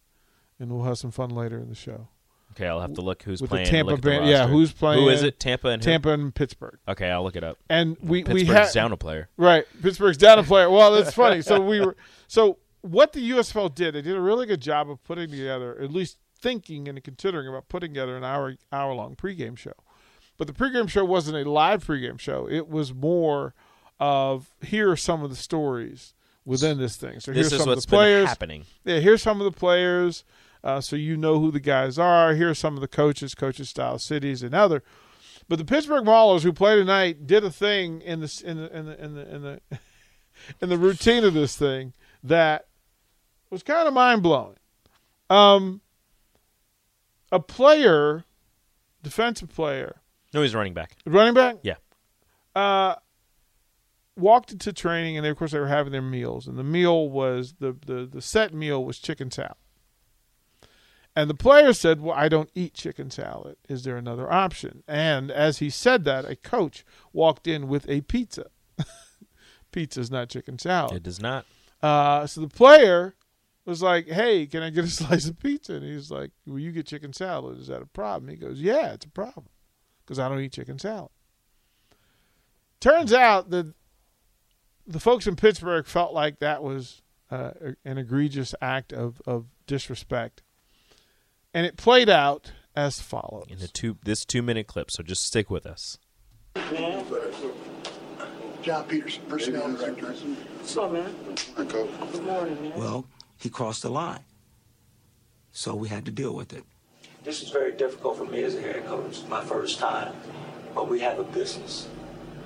and 0.59 0.71
we'll 0.71 0.85
have 0.85 0.97
some 0.97 1.11
fun 1.11 1.29
later 1.29 1.57
in 1.57 1.69
the 1.69 1.75
show 1.75 2.09
Okay, 2.51 2.67
I'll 2.67 2.81
have 2.81 2.93
to 2.95 3.01
look 3.01 3.21
who's 3.23 3.39
with 3.41 3.51
playing. 3.51 3.65
the 3.65 3.71
Tampa 3.71 3.91
look 3.91 3.99
at 3.99 4.03
the 4.03 4.09
Bay. 4.09 4.29
Yeah, 4.29 4.47
who's 4.47 4.71
playing? 4.73 5.03
Who 5.03 5.09
is 5.09 5.21
it? 5.23 5.39
Tampa 5.39 5.69
and 5.69 5.83
who? 5.83 5.89
Tampa 5.91 6.09
and 6.09 6.33
Pittsburgh. 6.33 6.79
Okay, 6.87 7.09
I'll 7.09 7.23
look 7.23 7.35
it 7.35 7.43
up. 7.43 7.57
And 7.69 7.97
we 8.01 8.23
we 8.23 8.23
Pittsburgh's 8.23 8.47
have 8.49 8.73
down 8.73 8.91
a 8.91 8.97
player. 8.97 9.29
Right. 9.37 9.65
Pittsburgh's 9.81 10.17
down 10.17 10.39
a 10.39 10.43
player. 10.43 10.69
Well, 10.69 10.91
that's 10.93 11.13
funny. 11.13 11.41
So 11.41 11.61
we 11.61 11.79
were 11.81 11.95
so 12.27 12.57
what 12.81 13.13
the 13.13 13.29
USFL 13.31 13.73
did, 13.75 13.93
they 13.95 14.01
did 14.01 14.15
a 14.15 14.21
really 14.21 14.45
good 14.47 14.61
job 14.61 14.89
of 14.89 15.03
putting 15.03 15.29
together, 15.29 15.77
at 15.79 15.91
least 15.91 16.17
thinking 16.39 16.87
and 16.87 17.03
considering 17.03 17.47
about 17.47 17.67
putting 17.69 17.91
together 17.91 18.17
an 18.17 18.23
hour 18.23 18.55
hour 18.71 18.93
long 18.93 19.15
pregame 19.15 19.57
show. 19.57 19.73
But 20.37 20.47
the 20.47 20.53
pregame 20.53 20.89
show 20.89 21.03
wasn't 21.03 21.37
a 21.37 21.49
live 21.49 21.85
pregame 21.85 22.19
show. 22.19 22.47
It 22.49 22.67
was 22.69 22.93
more 22.93 23.53
of 23.99 24.49
here 24.61 24.91
are 24.91 24.97
some 24.97 25.23
of 25.23 25.29
the 25.29 25.35
stories 25.35 26.13
within 26.45 26.77
this 26.77 26.95
thing. 26.95 27.19
So 27.19 27.31
This 27.31 27.49
here's 27.49 27.53
is 27.53 27.59
some 27.59 27.69
what's 27.69 27.85
of 27.85 27.89
the 27.89 27.95
players. 27.95 28.21
been 28.21 28.27
happening. 28.27 28.65
Yeah, 28.85 28.99
here's 28.99 29.21
some 29.21 29.41
of 29.41 29.51
the 29.51 29.57
players, 29.57 30.23
uh, 30.63 30.81
so 30.81 30.95
you 30.95 31.17
know 31.17 31.39
who 31.39 31.51
the 31.51 31.59
guys 31.59 31.97
are. 31.99 32.33
Here's 32.33 32.59
some 32.59 32.75
of 32.75 32.81
the 32.81 32.87
coaches, 32.87 33.35
coaches 33.35 33.69
style 33.69 33.99
cities, 33.99 34.43
and 34.43 34.53
other. 34.55 34.83
But 35.49 35.59
the 35.59 35.65
Pittsburgh 35.65 36.03
Maulers, 36.05 36.41
who 36.43 36.51
play 36.51 36.75
tonight, 36.75 37.25
did 37.25 37.43
a 37.43 37.49
thing 37.51 38.01
in 38.01 38.19
the 38.19 38.43
in 38.45 38.57
the 38.57 38.77
in 38.77 38.85
the 38.85 39.03
in 39.03 39.13
the 39.15 39.35
in 39.35 39.41
the, 39.43 39.61
in 40.61 40.69
the 40.69 40.77
routine 40.77 41.23
of 41.23 41.33
this 41.33 41.55
thing 41.55 41.93
that 42.23 42.67
was 43.49 43.63
kind 43.63 43.87
of 43.87 43.93
mind 43.93 44.21
blowing. 44.23 44.57
Um, 45.29 45.81
a 47.31 47.39
player, 47.39 48.23
defensive 49.03 49.49
player, 49.49 50.01
No, 50.33 50.41
he's 50.41 50.55
running 50.55 50.73
back. 50.73 50.95
running 51.05 51.33
back, 51.33 51.57
Yeah. 51.63 51.75
uh, 52.55 52.95
walked 54.15 54.51
into 54.51 54.71
training, 54.73 55.15
and 55.17 55.25
they, 55.25 55.29
of 55.29 55.37
course 55.37 55.51
they 55.51 55.59
were 55.59 55.67
having 55.67 55.91
their 55.91 56.01
meals, 56.01 56.47
and 56.47 56.57
the 56.57 56.63
meal 56.63 57.09
was 57.09 57.55
the 57.59 57.75
the 57.85 58.05
the 58.05 58.21
set 58.21 58.53
meal 58.53 58.83
was 58.83 58.99
chicken 58.99 59.29
salad, 59.31 59.55
And 61.17 61.31
the 61.31 61.33
player 61.33 61.73
said, 61.73 61.99
Well, 61.99 62.15
I 62.15 62.29
don't 62.29 62.51
eat 62.53 62.75
chicken 62.75 63.09
salad. 63.09 63.57
Is 63.67 63.83
there 63.83 63.97
another 63.97 64.31
option? 64.31 64.83
And 64.87 65.31
as 65.31 65.57
he 65.57 65.71
said 65.71 66.05
that, 66.05 66.25
a 66.25 66.35
coach 66.35 66.85
walked 67.11 67.47
in 67.47 67.67
with 67.67 67.89
a 67.89 68.01
pizza. 68.01 68.51
pizza 69.71 69.99
is 69.99 70.11
not 70.11 70.29
chicken 70.29 70.59
salad. 70.59 70.97
It 70.97 71.01
does 71.01 71.19
not. 71.19 71.47
Uh, 71.81 72.27
so 72.27 72.41
the 72.41 72.47
player 72.47 73.15
was 73.65 73.81
like, 73.81 74.07
"Hey, 74.07 74.45
can 74.45 74.61
I 74.61 74.69
get 74.69 74.85
a 74.85 74.87
slice 74.91 75.27
of 75.27 75.39
pizza?" 75.39 75.73
And 75.73 75.83
he's 75.83 76.11
like, 76.11 76.29
"Well, 76.45 76.59
you 76.59 76.71
get 76.71 76.85
chicken 76.85 77.13
salad. 77.13 77.57
Is 77.57 77.65
that 77.65 77.81
a 77.81 77.87
problem?" 77.87 78.29
He 78.29 78.37
goes, 78.37 78.61
"Yeah, 78.61 78.93
it's 78.93 79.07
a 79.07 79.09
problem 79.09 79.47
because 80.05 80.19
I 80.19 80.29
don't 80.29 80.39
eat 80.39 80.53
chicken 80.53 80.77
salad." 80.77 81.09
Turns 82.79 83.11
out 83.11 83.49
that 83.49 83.73
the 84.85 84.99
folks 84.99 85.25
in 85.25 85.35
Pittsburgh 85.35 85.87
felt 85.87 86.13
like 86.13 86.37
that 86.41 86.61
was 86.61 87.01
uh, 87.31 87.51
an 87.83 87.97
egregious 87.97 88.53
act 88.61 88.93
of, 88.93 89.19
of 89.25 89.47
disrespect, 89.65 90.43
and 91.53 91.65
it 91.65 91.77
played 91.77 92.09
out 92.09 92.51
as 92.75 93.01
follows. 93.01 93.47
In 93.49 93.59
the 93.59 93.67
two 93.67 93.97
this 94.03 94.25
two 94.25 94.41
minute 94.41 94.67
clip, 94.67 94.91
so 94.91 95.03
just 95.03 95.25
stick 95.25 95.49
with 95.49 95.65
us. 95.65 95.97
John 98.61 98.83
Peterson, 98.85 99.23
personnel 99.29 99.73
director. 99.73 100.07
What's 100.07 100.75
up, 100.75 100.91
man? 100.91 101.15
Hi, 101.55 101.65
Coach. 101.65 101.89
Good 102.11 102.23
morning, 102.23 102.61
man. 102.61 102.77
Well, 102.77 103.07
he 103.37 103.49
crossed 103.49 103.83
the 103.83 103.89
line. 103.89 104.25
So 105.51 105.73
we 105.73 105.87
had 105.87 106.05
to 106.05 106.11
deal 106.11 106.35
with 106.35 106.51
it. 106.53 106.63
This 107.23 107.41
is 107.41 107.49
very 107.49 107.71
difficult 107.71 108.17
for 108.17 108.25
me 108.25 108.43
as 108.43 108.55
a 108.55 108.61
head 108.61 108.85
coach. 108.85 109.05
It's 109.07 109.27
my 109.27 109.43
first 109.43 109.79
time. 109.79 110.13
But 110.75 110.89
we 110.89 110.99
have 110.99 111.17
a 111.17 111.23
business. 111.23 111.87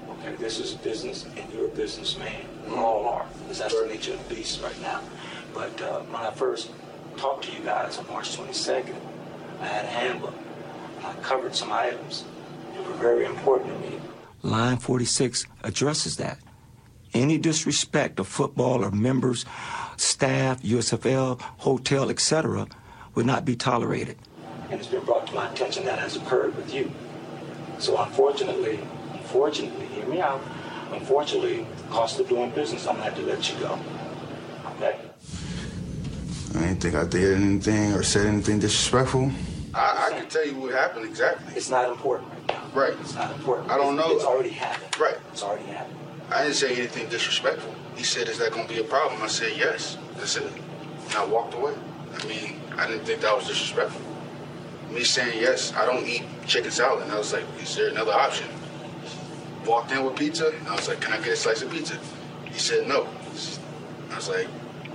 Okay, 0.10 0.36
this 0.36 0.60
is 0.60 0.76
a 0.76 0.78
business, 0.78 1.26
and 1.36 1.52
you're 1.52 1.66
a 1.66 1.70
businessman. 1.70 2.46
We 2.68 2.76
all 2.76 3.08
are, 3.08 3.26
because 3.42 3.60
that's 3.60 3.80
the 3.80 3.88
nature 3.88 4.14
of 4.14 4.30
the 4.30 4.36
beast 4.36 4.62
right 4.62 4.80
now. 4.82 5.02
But 5.54 5.82
uh, 5.82 6.02
when 6.02 6.22
I 6.22 6.32
first 6.32 6.70
talked 7.18 7.46
to 7.46 7.52
you 7.52 7.60
guys 7.64 7.98
on 7.98 8.08
March 8.08 8.38
22nd, 8.38 8.96
I 9.62 9.66
had 9.66 9.86
a 9.86 9.88
handbook. 9.88 10.34
And 10.98 11.06
I 11.06 11.14
covered 11.22 11.56
some 11.56 11.72
items 11.72 12.26
that 12.74 12.86
were 12.86 12.94
very 12.94 13.26
important 13.26 13.70
to 13.84 13.90
me. 13.90 14.00
Line 14.44 14.78
46 14.78 15.46
addresses 15.64 16.18
that. 16.18 16.40
Any 17.14 17.38
disrespect 17.38 18.20
of 18.20 18.28
football 18.28 18.84
or 18.84 18.92
members, 18.92 19.46
staff, 19.98 20.62
USFL, 20.64 21.40
hotel, 21.42 22.10
etc., 22.10 22.68
would 23.16 23.26
not 23.26 23.44
be 23.46 23.56
tolerated. 23.56 24.18
and 24.72 24.80
it's 24.80 24.88
been 24.88 25.04
brought 25.04 25.28
to 25.28 25.36
my 25.36 25.52
attention 25.52 25.84
that 25.84 26.00
has 26.00 26.16
occurred 26.16 26.56
with 26.56 26.74
you. 26.74 26.90
So 27.78 28.02
unfortunately, 28.02 28.80
unfortunately, 29.12 29.86
hear 29.88 30.06
me 30.06 30.22
out. 30.22 30.42
Unfortunately, 30.94 31.68
cost 31.90 32.20
of 32.22 32.30
doing 32.30 32.52
business, 32.52 32.88
I'm 32.88 32.96
gonna 32.96 33.10
have 33.10 33.16
to 33.16 33.22
let 33.24 33.52
you 33.52 33.60
go. 33.60 33.78
Okay? 34.78 34.98
I 36.56 36.60
didn't 36.60 36.82
think 36.82 36.96
I 36.96 37.06
did 37.06 37.42
anything 37.42 37.94
or 37.94 38.04
said 38.04 38.28
anything 38.28 38.60
disrespectful. 38.60 39.32
I, 39.74 40.10
I 40.12 40.18
can 40.20 40.28
tell 40.28 40.46
you 40.46 40.56
what 40.56 40.74
happened 40.74 41.06
exactly. 41.06 41.54
It's 41.56 41.70
not 41.70 41.90
important 41.90 42.30
right 42.30 42.48
now. 42.50 42.64
Right. 42.74 42.94
It's 43.02 43.16
not 43.16 43.32
important. 43.32 43.72
I 43.72 43.78
don't 43.78 43.94
It's- 43.94 44.10
know. 44.10 44.16
It's 44.16 44.26
already 44.26 44.50
happened. 44.50 45.00
Right. 45.00 45.18
It's 45.32 45.44
already 45.44 45.66
happened. 45.66 45.98
I 46.30 46.44
didn't 46.44 46.56
say 46.56 46.76
anything 46.76 47.08
disrespectful. 47.10 47.74
He 47.96 48.04
said, 48.04 48.28
"Is 48.30 48.38
that 48.40 48.52
going 48.54 48.68
to 48.68 48.74
be 48.74 48.80
a 48.80 48.84
problem?" 48.86 49.22
I 49.22 49.28
said, 49.28 49.54
"Yes." 49.58 49.98
That's 50.16 50.36
it. 50.38 50.44
And 50.44 51.16
I 51.16 51.26
walked 51.26 51.54
away. 51.54 51.74
I 52.22 52.26
mean, 52.28 52.60
I 52.78 52.88
didn't 52.88 53.06
think 53.06 53.22
that 53.22 53.36
was 53.36 53.48
disrespectful. 53.48 54.02
Me 54.92 55.04
saying 55.04 55.38
yes, 55.40 55.74
I 55.76 55.86
don't 55.86 56.06
eat 56.06 56.24
chicken 56.48 56.72
salad, 56.72 57.04
and 57.04 57.12
I 57.12 57.18
was 57.18 57.32
like, 57.34 57.44
"Is 57.62 57.76
there 57.76 57.90
another 57.90 58.14
option?" 58.14 58.48
Walked 59.66 59.92
in 59.92 60.04
with 60.06 60.16
pizza, 60.16 60.50
and 60.58 60.68
I 60.68 60.76
was 60.76 60.88
like, 60.88 61.00
"Can 61.02 61.14
I 61.14 61.18
get 61.18 61.34
a 61.34 61.36
slice 61.36 61.62
of 61.62 61.72
pizza?" 61.72 61.98
He 62.46 62.58
said 62.60 62.88
no. 62.88 63.08
I 64.12 64.16
was 64.16 64.28
like, 64.30 64.48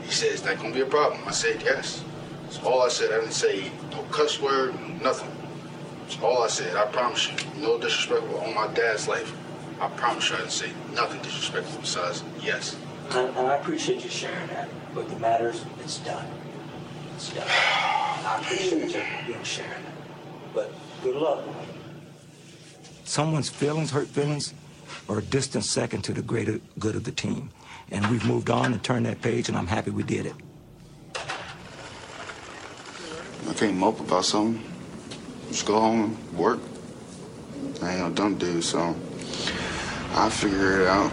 "He 0.06 0.12
said, 0.12 0.32
is 0.32 0.42
that 0.42 0.58
going 0.58 0.72
to 0.72 0.78
be 0.78 0.82
a 0.82 0.86
problem?" 0.86 1.20
I 1.26 1.32
said, 1.32 1.62
"Yes." 1.62 2.02
That's 2.46 2.62
all 2.62 2.82
I 2.82 2.88
said. 2.88 3.12
I 3.12 3.18
didn't 3.18 3.32
say 3.32 3.72
no 3.90 4.02
cuss 4.04 4.40
word, 4.40 4.72
nothing. 5.02 5.30
That's 6.02 6.22
all 6.22 6.42
I 6.42 6.46
said. 6.46 6.76
I 6.76 6.86
promise 6.86 7.28
you, 7.28 7.60
no 7.60 7.76
disrespectful 7.78 8.38
on 8.38 8.54
my 8.54 8.68
dad's 8.72 9.08
life. 9.08 9.34
I 9.80 9.88
promise 9.88 10.30
you, 10.30 10.36
I 10.36 10.38
didn't 10.38 10.52
say 10.52 10.70
nothing 10.94 11.20
disrespectful 11.22 11.80
besides 11.80 12.22
yes. 12.40 12.76
And, 13.10 13.36
and 13.36 13.46
I 13.48 13.56
appreciate 13.56 14.04
you 14.04 14.10
sharing 14.10 14.46
that. 14.48 14.68
But 14.94 15.08
the 15.08 15.18
matters, 15.18 15.64
it's 15.80 15.98
done. 15.98 16.26
It's 17.16 17.32
done. 17.34 17.46
I 17.48 18.38
appreciate 18.40 18.94
you, 18.94 19.34
you 19.34 19.44
sharing 19.44 19.70
that. 19.70 19.92
But 20.54 20.72
good 21.02 21.16
luck. 21.16 21.44
Someone's 23.04 23.48
feelings, 23.48 23.90
hurt 23.90 24.06
feelings, 24.06 24.54
are 25.08 25.18
a 25.18 25.22
distant 25.22 25.64
second 25.64 26.02
to 26.02 26.12
the 26.12 26.22
greater 26.22 26.60
good 26.78 26.94
of 26.94 27.04
the 27.04 27.12
team. 27.12 27.50
And 27.90 28.06
we've 28.08 28.24
moved 28.26 28.50
on 28.50 28.72
and 28.72 28.82
turned 28.82 29.06
that 29.06 29.22
page, 29.22 29.48
and 29.48 29.56
I'm 29.56 29.66
happy 29.66 29.90
we 29.90 30.02
did 30.02 30.26
it. 30.26 30.34
I 33.48 33.54
can't 33.54 33.76
mope 33.76 34.00
about 34.00 34.24
something. 34.24 34.62
Just 35.48 35.66
go 35.66 35.78
home 35.78 36.16
work. 36.36 36.58
I 37.82 37.92
ain't 37.92 38.00
no 38.00 38.10
dumb 38.10 38.36
dude, 38.36 38.64
so 38.64 38.94
I'll 40.12 40.30
figure 40.30 40.82
it 40.82 40.88
out. 40.88 41.12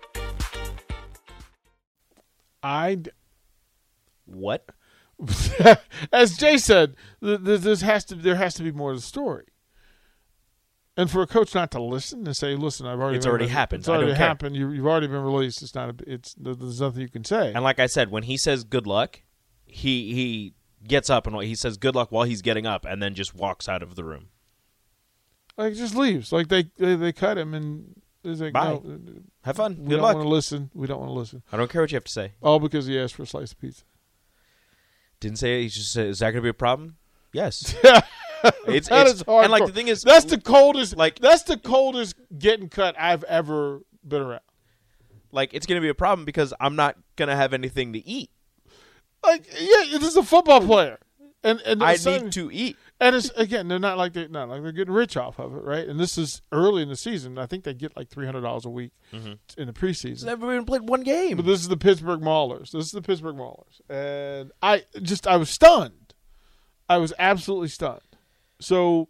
I, 2.63 2.99
What? 4.25 4.69
as 6.11 6.35
Jay 6.37 6.57
said, 6.57 6.95
th- 7.23 7.43
th- 7.43 7.61
this 7.61 7.81
has 7.81 8.03
to 8.05 8.15
there 8.15 8.35
has 8.35 8.55
to 8.55 8.63
be 8.63 8.71
more 8.71 8.91
to 8.91 8.95
the 8.97 9.01
story. 9.01 9.45
And 10.97 11.09
for 11.09 11.21
a 11.21 11.27
coach 11.27 11.55
not 11.55 11.71
to 11.71 11.81
listen 11.81 12.25
and 12.25 12.35
say, 12.35 12.55
"Listen, 12.55 12.85
I've 12.85 12.99
already 12.99 13.17
It's 13.17 13.25
already 13.25 13.45
re- 13.45 13.51
happened. 13.51 13.81
It's 13.81 13.89
already 13.89 14.07
don't 14.07 14.17
care." 14.17 14.27
happened. 14.27 14.55
You, 14.55 14.71
you've 14.71 14.85
already 14.85 15.07
been 15.07 15.21
released. 15.23 15.61
It's 15.61 15.73
not. 15.75 15.89
A, 15.89 15.95
it's 16.05 16.33
there's 16.37 16.81
nothing 16.81 17.01
you 17.01 17.09
can 17.09 17.23
say." 17.23 17.53
And 17.53 17.63
like 17.63 17.79
I 17.79 17.85
said, 17.85 18.11
when 18.11 18.23
he 18.23 18.35
says 18.35 18.63
good 18.63 18.85
luck, 18.87 19.21
he 19.65 20.13
he 20.13 20.53
gets 20.87 21.09
up 21.09 21.27
and 21.27 21.39
he 21.43 21.55
says 21.55 21.77
good 21.77 21.95
luck 21.95 22.11
while 22.11 22.23
he's 22.25 22.41
getting 22.41 22.65
up, 22.65 22.85
and 22.85 23.01
then 23.01 23.13
just 23.13 23.33
walks 23.35 23.69
out 23.69 23.81
of 23.83 23.95
the 23.95 24.03
room. 24.03 24.29
like 25.55 25.75
just 25.75 25.95
leaves. 25.95 26.31
Like 26.31 26.49
they 26.49 26.63
they, 26.77 26.95
they 26.95 27.13
cut 27.13 27.37
him 27.37 27.53
and 27.53 28.01
he's 28.23 28.41
like, 28.41 28.53
Bye. 28.53 28.79
"No, 28.83 28.99
Have 29.43 29.55
fun. 29.57 29.77
we 29.79 29.83
Good 29.85 29.89
don't 29.95 30.01
luck. 30.01 30.15
want 30.15 30.25
to 30.25 30.29
listen. 30.29 30.69
We 30.73 30.87
don't 30.87 30.99
want 30.99 31.09
to 31.09 31.13
listen." 31.13 31.43
I 31.51 31.57
don't 31.57 31.69
care 31.69 31.81
what 31.81 31.91
you 31.91 31.95
have 31.95 32.03
to 32.03 32.11
say. 32.11 32.33
All 32.41 32.59
because 32.59 32.85
he 32.85 32.99
asked 32.99 33.15
for 33.15 33.23
a 33.23 33.27
slice 33.27 33.51
of 33.51 33.59
pizza. 33.59 33.83
Didn't 35.19 35.37
say 35.39 35.59
it. 35.59 35.63
He 35.63 35.67
just 35.69 35.91
said, 35.91 36.07
"Is 36.07 36.19
that 36.19 36.25
going 36.31 36.37
to 36.37 36.41
be 36.41 36.49
a 36.49 36.53
problem?" 36.53 36.97
Yes. 37.33 37.75
It's, 37.83 37.83
That 38.89 39.07
it's 39.07 39.13
is 39.13 39.21
hard. 39.21 39.45
And 39.45 39.51
like 39.51 39.65
the 39.65 39.71
thing 39.71 39.87
is, 39.87 40.01
that's 40.01 40.25
the 40.25 40.39
coldest. 40.41 40.97
like- 40.97 41.19
that's 41.19 41.43
the 41.43 41.57
coldest 41.57 42.15
getting 42.37 42.69
cut 42.69 42.95
I've 42.99 43.23
ever 43.25 43.81
been 44.07 44.21
around. 44.23 44.41
like 45.31 45.53
it's 45.53 45.65
going 45.67 45.77
to 45.79 45.81
be 45.81 45.89
a 45.89 45.93
problem 45.95 46.25
because 46.25 46.51
I'm 46.59 46.75
not 46.75 46.97
going 47.15 47.29
to 47.29 47.35
have 47.35 47.53
anything 47.53 47.93
to 47.93 48.05
eat. 48.05 48.31
Like, 49.23 49.45
yeah, 49.59 49.97
this 49.99 50.03
is 50.09 50.15
a 50.17 50.23
football 50.23 50.59
player, 50.61 50.97
and 51.43 51.61
and 51.61 51.83
I 51.83 51.95
need 52.03 52.31
to 52.31 52.49
eat. 52.51 52.77
And 53.01 53.15
it's 53.15 53.31
again, 53.31 53.67
they're 53.67 53.79
not 53.79 53.97
like 53.97 54.13
they're 54.13 54.27
not 54.27 54.47
like 54.47 54.61
they're 54.61 54.71
getting 54.71 54.93
rich 54.93 55.17
off 55.17 55.39
of 55.39 55.55
it, 55.55 55.63
right? 55.63 55.87
And 55.87 55.99
this 55.99 56.19
is 56.19 56.43
early 56.51 56.83
in 56.83 56.89
the 56.89 56.95
season. 56.95 57.39
I 57.39 57.47
think 57.47 57.63
they 57.63 57.73
get 57.73 57.97
like 57.97 58.09
three 58.09 58.27
hundred 58.27 58.41
dollars 58.41 58.63
a 58.63 58.69
week 58.69 58.91
in 59.11 59.39
the 59.57 59.73
He's 59.81 60.03
preseason. 60.03 60.25
never 60.25 60.53
even 60.53 60.65
played 60.65 60.87
one 60.87 61.01
game. 61.01 61.35
But 61.37 61.47
this 61.47 61.61
is 61.61 61.67
the 61.67 61.77
Pittsburgh 61.77 62.21
Maulers. 62.21 62.69
This 62.71 62.85
is 62.85 62.91
the 62.91 63.01
Pittsburgh 63.01 63.35
Maulers, 63.37 63.81
and 63.89 64.51
I 64.61 64.83
just 65.01 65.25
I 65.25 65.37
was 65.37 65.49
stunned. 65.49 66.13
I 66.87 66.99
was 66.99 67.11
absolutely 67.17 67.69
stunned. 67.69 68.01
So, 68.59 69.09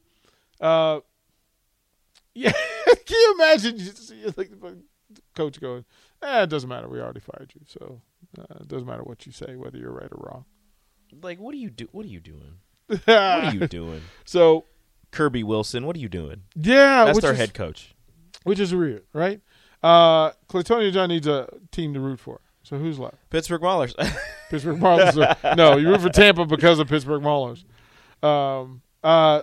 uh, 0.61 1.01
yeah, 2.33 2.53
can 2.85 2.95
you 3.19 3.35
imagine? 3.35 3.77
You 3.77 3.85
see, 3.87 4.23
like 4.37 4.51
the 4.61 4.77
coach 5.35 5.59
going, 5.59 5.83
"Eh, 6.23 6.43
it 6.43 6.49
doesn't 6.49 6.69
matter. 6.69 6.87
We 6.87 7.01
already 7.01 7.19
fired 7.19 7.51
you, 7.53 7.61
so 7.67 8.01
uh, 8.39 8.59
it 8.61 8.69
doesn't 8.69 8.87
matter 8.87 9.03
what 9.03 9.25
you 9.25 9.33
say, 9.33 9.57
whether 9.57 9.77
you're 9.77 9.91
right 9.91 10.09
or 10.13 10.29
wrong." 10.31 10.45
like, 11.21 11.39
what 11.41 11.53
are 11.53 11.57
you 11.57 11.69
do? 11.69 11.89
What 11.91 12.05
are 12.05 12.09
you 12.09 12.21
doing? 12.21 12.59
What 13.05 13.09
are 13.09 13.53
you 13.53 13.67
doing? 13.67 14.01
So 14.25 14.65
Kirby 15.11 15.43
Wilson, 15.43 15.85
what 15.85 15.95
are 15.95 15.99
you 15.99 16.09
doing? 16.09 16.43
yeah, 16.55 17.05
That's 17.05 17.15
which 17.15 17.23
their 17.23 17.33
is- 17.33 17.37
head 17.39 17.53
coach. 17.53 17.93
which 18.43 18.59
is 18.59 18.73
weird, 18.73 19.03
right? 19.13 19.41
Uh, 19.83 20.31
Claytonia 20.47 20.91
John 20.93 21.09
needs 21.09 21.27
a 21.27 21.49
team 21.71 21.93
to 21.95 21.99
root 21.99 22.19
for. 22.19 22.39
So 22.63 22.77
who's 22.77 22.99
left? 22.99 23.15
Pittsburgh 23.31 23.61
Maulers. 23.61 23.95
Pittsburgh 24.49 24.79
Maulers. 24.79 25.17
are- 25.43 25.55
no, 25.55 25.77
you 25.77 25.89
root 25.89 26.01
for 26.01 26.09
Tampa 26.09 26.45
because 26.45 26.77
of 26.79 26.87
Pittsburgh 26.87 27.23
Maulers. 27.23 27.63
Um, 28.23 28.81
uh, 29.03 29.41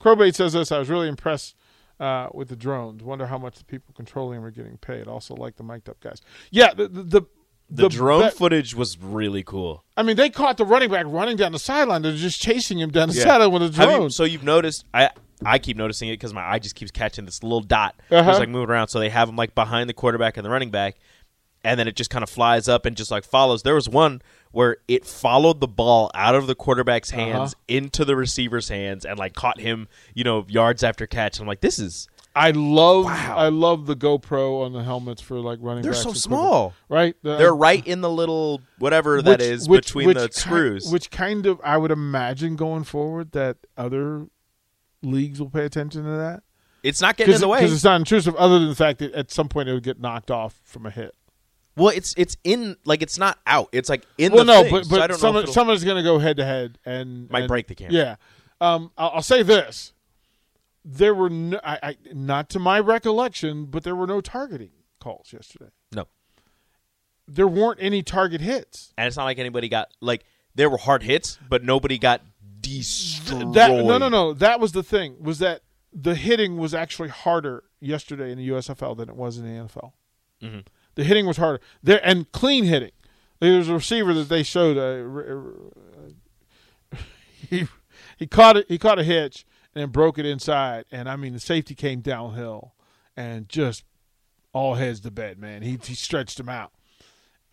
Crowbait 0.00 0.34
says 0.34 0.54
this. 0.54 0.72
I 0.72 0.78
was 0.78 0.88
really 0.88 1.08
impressed 1.08 1.54
uh, 2.00 2.28
with 2.32 2.48
the 2.48 2.56
drones. 2.56 3.02
Wonder 3.02 3.26
how 3.26 3.36
much 3.38 3.56
the 3.58 3.64
people 3.64 3.92
controlling 3.94 4.36
them 4.36 4.44
are 4.44 4.50
getting 4.50 4.78
paid. 4.78 5.06
Also, 5.06 5.34
like 5.34 5.56
the 5.56 5.62
mic'd 5.62 5.88
up 5.90 6.00
guys. 6.00 6.22
Yeah, 6.50 6.72
the, 6.72 6.88
the, 6.88 7.02
the 7.02 7.22
The, 7.68 7.82
The 7.84 7.88
drone 7.88 8.22
be- 8.24 8.30
footage 8.30 8.74
was 8.76 8.96
really 8.98 9.42
cool. 9.42 9.82
I 9.96 10.02
mean, 10.04 10.16
they 10.16 10.30
caught 10.30 10.56
the 10.56 10.64
running 10.64 10.88
back 10.90 11.04
running 11.08 11.36
down 11.36 11.50
the 11.52 11.58
sideline. 11.58 12.02
They're 12.02 12.12
just 12.12 12.40
chasing 12.40 12.78
him 12.78 12.90
down 12.90 13.08
the 13.08 13.14
Yeah. 13.16 13.24
sideline 13.24 13.50
with 13.52 13.62
a 13.62 13.76
Have 13.80 13.90
you- 13.90 13.96
drone. 13.96 14.10
so 14.10 14.22
you've 14.24 14.44
noticed 14.44 14.84
I 14.94 15.10
I 15.44 15.58
keep 15.58 15.76
noticing 15.76 16.08
it 16.08 16.14
because 16.14 16.32
my 16.32 16.48
eye 16.48 16.58
just 16.58 16.76
keeps 16.76 16.90
catching 16.90 17.24
this 17.26 17.42
little 17.42 17.60
dot 17.60 17.94
Uh-huh. 18.10 18.22
just 18.30 18.38
like 18.40 18.48
moving 18.48 18.70
around. 18.70 18.88
So 18.88 18.98
they 19.00 19.10
have 19.10 19.28
him 19.28 19.36
like 19.36 19.54
behind 19.54 19.88
the 19.88 19.94
quarterback 19.94 20.36
and 20.38 20.46
the 20.46 20.50
running 20.50 20.70
back, 20.70 20.96
and 21.64 21.78
then 21.78 21.88
it 21.88 21.96
just 21.96 22.08
kind 22.08 22.22
of 22.22 22.30
flies 22.30 22.68
up 22.68 22.86
and 22.86 22.96
just 22.96 23.10
like 23.10 23.24
follows. 23.24 23.62
There 23.62 23.74
was 23.74 23.88
one 23.88 24.22
where 24.52 24.78
it 24.88 25.04
followed 25.04 25.60
the 25.60 25.66
ball 25.68 26.10
out 26.14 26.34
of 26.36 26.46
the 26.46 26.54
quarterback's 26.54 27.12
Uh-huh. 27.12 27.20
hands 27.20 27.54
into 27.68 28.04
the 28.04 28.14
receiver's 28.16 28.68
hands 28.68 29.04
and 29.04 29.18
like 29.18 29.34
caught 29.34 29.60
him, 29.60 29.88
you 30.14 30.22
know, 30.24 30.46
yards 30.48 30.82
after 30.84 31.06
catch. 31.06 31.38
I'm 31.40 31.46
like, 31.48 31.60
this 31.60 31.78
is 31.80 32.06
I 32.38 32.50
love 32.50 33.06
Wow. 33.06 33.34
I 33.36 33.48
love 33.48 33.86
the 33.86 33.96
GoPro 33.96 34.64
on 34.66 34.72
the 34.74 34.82
helmets 34.82 35.22
for 35.22 35.40
like 35.40 35.58
running. 35.62 35.82
They're 35.82 35.94
so 35.94 36.12
small. 36.12 36.74
right? 36.90 37.16
The- 37.22 37.36
they're 37.38 37.54
right 37.54 37.84
in 37.86 38.02
the 38.02 38.10
little 38.10 38.60
whatever 38.78 39.22
that 39.22 39.38
which- 39.40 39.48
is 39.48 39.68
which- 39.68 39.86
between 39.86 40.06
which 40.08 40.18
the 40.18 40.28
screws. 40.30 40.86
which 40.92 41.10
kind 41.10 41.46
of 41.46 41.58
I 41.64 41.78
would 41.78 41.90
imagine 41.90 42.54
going 42.56 42.84
forward 42.84 43.32
that 43.32 43.56
other 43.76 44.26
leagues 45.02 45.40
will 45.40 45.50
pay 45.50 45.64
attention 45.64 46.04
to 46.04 46.10
that 46.10 46.42
it's 46.82 47.00
not 47.00 47.16
getting 47.16 47.34
in 47.34 47.40
the 47.40 47.48
way. 47.48 47.58
because 47.60 47.72
it's 47.72 47.84
not 47.84 47.98
intrusive. 48.00 48.36
Other 48.36 48.58
than 48.58 48.68
the 48.68 48.74
fact 48.74 48.98
that 49.00 49.12
at 49.14 49.30
some 49.32 49.48
point 49.48 49.68
it 49.68 49.72
would 49.72 49.82
get 49.82 49.98
knocked 50.00 50.30
off 50.30 50.60
from 50.62 50.84
a 50.86 50.90
hit. 50.90 51.14
well, 51.76 51.88
it's 51.88 52.14
it's 52.16 52.36
in 52.44 52.76
like 52.84 53.02
it's 53.02 53.18
not 53.18 53.38
out. 53.46 53.68
It's 53.72 53.88
like 53.88 54.04
in 54.18 54.32
well, 54.32 54.44
the 54.44 54.52
no, 54.52 54.62
thing, 54.62 54.72
but 54.72 54.88
but 54.88 55.10
I 55.10 55.14
someone, 55.16 55.46
someone's 55.48 55.84
going 55.84 55.96
to 55.96 56.02
go 56.02 56.18
head 56.18 56.36
to 56.36 56.44
head 56.44 56.78
and 56.84 57.28
Might 57.30 57.40
and- 57.40 57.48
break 57.48 57.66
the 57.66 57.74
camera. 57.74 57.92
Yeah, 57.94 58.16
um, 58.60 58.92
I'll, 58.96 59.10
I'll 59.16 59.22
say 59.22 59.42
this: 59.42 59.92
there 60.86 61.14
were 61.14 61.28
no, 61.28 61.60
I, 61.64 61.78
I, 61.82 61.96
not 62.12 62.48
to 62.50 62.60
my 62.60 62.78
recollection, 62.78 63.66
but 63.66 63.82
there 63.82 63.96
were 63.96 64.06
no 64.06 64.20
targeting 64.20 64.70
calls 65.00 65.32
yesterday. 65.32 65.70
no. 65.92 66.06
There 67.28 67.48
weren't 67.48 67.80
any 67.82 68.04
target 68.04 68.40
hits. 68.40 68.94
and 68.96 69.08
it's 69.08 69.16
not 69.16 69.24
like 69.24 69.40
anybody 69.40 69.68
got 69.68 69.88
like 70.00 70.24
there 70.54 70.70
were 70.70 70.78
hard 70.78 71.02
hits, 71.02 71.40
but 71.48 71.64
nobody 71.64 71.98
got 71.98 72.22
destroyed. 72.60 73.54
That 73.54 73.70
no, 73.70 73.98
no, 73.98 74.08
no. 74.08 74.32
That 74.32 74.60
was 74.60 74.70
the 74.70 74.84
thing. 74.84 75.16
Was 75.20 75.40
that 75.40 75.62
the 75.92 76.14
hitting 76.14 76.56
was 76.56 76.72
actually 76.72 77.08
harder 77.08 77.64
yesterday 77.80 78.30
in 78.30 78.38
the 78.38 78.48
USFL 78.50 78.96
than 78.96 79.08
it 79.08 79.16
was 79.16 79.38
in 79.38 79.44
the 79.44 79.64
NFL. 79.64 79.92
Mm-hmm. 80.40 80.60
The 80.94 81.02
hitting 81.02 81.26
was 81.26 81.36
harder 81.36 81.60
there 81.82 82.00
and 82.04 82.30
clean 82.30 82.64
hitting. 82.64 82.92
There 83.40 83.58
was 83.58 83.68
a 83.68 83.74
receiver 83.74 84.14
that 84.14 84.28
they 84.28 84.44
showed. 84.44 84.78
Uh, 84.78 85.02
he 87.50 87.66
he 88.16 88.28
caught 88.28 88.56
it. 88.56 88.66
He 88.68 88.78
caught 88.78 89.00
a 89.00 89.04
hitch 89.04 89.44
and 89.76 89.92
broke 89.92 90.18
it 90.18 90.26
inside. 90.26 90.86
And 90.90 91.08
I 91.08 91.14
mean, 91.14 91.32
the 91.34 91.38
safety 91.40 91.76
came 91.76 92.00
downhill 92.00 92.74
and 93.16 93.48
just 93.48 93.84
all 94.52 94.74
heads 94.74 94.98
to 95.00 95.10
bed. 95.12 95.38
Man, 95.38 95.62
he 95.62 95.78
he 95.84 95.94
stretched 95.94 96.40
him 96.40 96.48
out. 96.48 96.72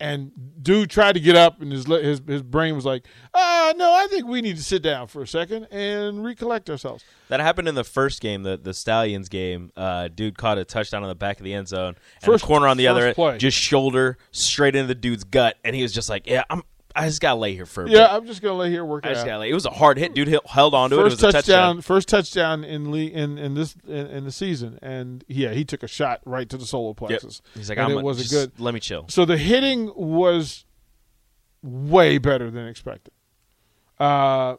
And 0.00 0.32
dude 0.60 0.90
tried 0.90 1.12
to 1.12 1.20
get 1.20 1.36
up, 1.36 1.62
and 1.62 1.70
his 1.70 1.86
his 1.86 2.20
his 2.26 2.42
brain 2.42 2.74
was 2.74 2.84
like, 2.84 3.06
"Ah, 3.32 3.72
no, 3.76 3.92
I 3.94 4.08
think 4.10 4.26
we 4.26 4.42
need 4.42 4.56
to 4.56 4.62
sit 4.62 4.82
down 4.82 5.06
for 5.06 5.22
a 5.22 5.26
second 5.26 5.68
and 5.70 6.24
recollect 6.24 6.68
ourselves." 6.68 7.04
That 7.28 7.38
happened 7.38 7.68
in 7.68 7.76
the 7.76 7.84
first 7.84 8.20
game, 8.20 8.42
the 8.42 8.56
the 8.56 8.74
Stallions 8.74 9.28
game. 9.28 9.70
Uh, 9.76 10.08
dude 10.08 10.36
caught 10.36 10.58
a 10.58 10.64
touchdown 10.64 11.04
on 11.04 11.08
the 11.08 11.14
back 11.14 11.38
of 11.38 11.44
the 11.44 11.54
end 11.54 11.68
zone, 11.68 11.94
and 12.16 12.24
First- 12.24 12.44
corner 12.44 12.66
on 12.66 12.76
the 12.76 12.88
other, 12.88 13.14
play. 13.14 13.38
just 13.38 13.56
shoulder 13.56 14.18
straight 14.32 14.74
into 14.74 14.88
the 14.88 14.96
dude's 14.96 15.22
gut, 15.22 15.58
and 15.64 15.76
he 15.76 15.82
was 15.82 15.92
just 15.92 16.08
like, 16.10 16.26
"Yeah, 16.26 16.42
I'm. 16.50 16.64
I 16.96 17.06
just 17.06 17.20
gotta 17.20 17.40
lay 17.40 17.54
here 17.54 17.66
for 17.66 17.84
a 17.84 17.88
Yeah, 17.90 17.98
bit. 18.06 18.10
I'm 18.12 18.26
just 18.26 18.40
gonna 18.40 18.56
lay 18.58 18.70
here 18.70 18.84
work 18.84 19.04
I 19.04 19.08
it 19.10 19.12
just 19.14 19.22
out. 19.22 19.26
gotta 19.26 19.38
lay." 19.40 19.50
It 19.50 19.54
was 19.54 19.66
a 19.66 19.70
hard 19.70 19.98
hit, 19.98 20.14
dude. 20.14 20.28
He 20.28 20.38
held 20.46 20.74
on 20.74 20.90
to 20.90 20.96
it. 20.96 21.00
It 21.00 21.02
First 21.10 21.22
was 21.22 21.22
a 21.22 21.32
touchdown. 21.32 21.80
first 21.80 22.08
touchdown 22.08 22.62
in 22.64 22.90
le- 22.92 22.98
in 22.98 23.36
in 23.38 23.54
this 23.54 23.74
in, 23.86 24.06
in 24.06 24.24
the 24.24 24.30
season, 24.32 24.78
and 24.80 25.24
yeah, 25.26 25.50
he 25.52 25.64
took 25.64 25.82
a 25.82 25.88
shot 25.88 26.20
right 26.24 26.48
to 26.48 26.56
the 26.56 26.66
solar 26.66 26.90
Yep. 26.90 26.96
plexus. 26.96 27.42
He's 27.54 27.68
like, 27.68 27.78
and 27.78 27.92
"I'm 27.92 27.98
it 27.98 28.04
was 28.04 28.24
a 28.24 28.32
good. 28.34 28.60
Let 28.60 28.74
me 28.74 28.80
chill." 28.80 29.06
So 29.08 29.24
the 29.24 29.36
hitting 29.36 29.90
was 29.96 30.64
way 31.62 32.18
better 32.18 32.50
than 32.50 32.66
expected. 32.68 33.12
Uh, 33.98 34.56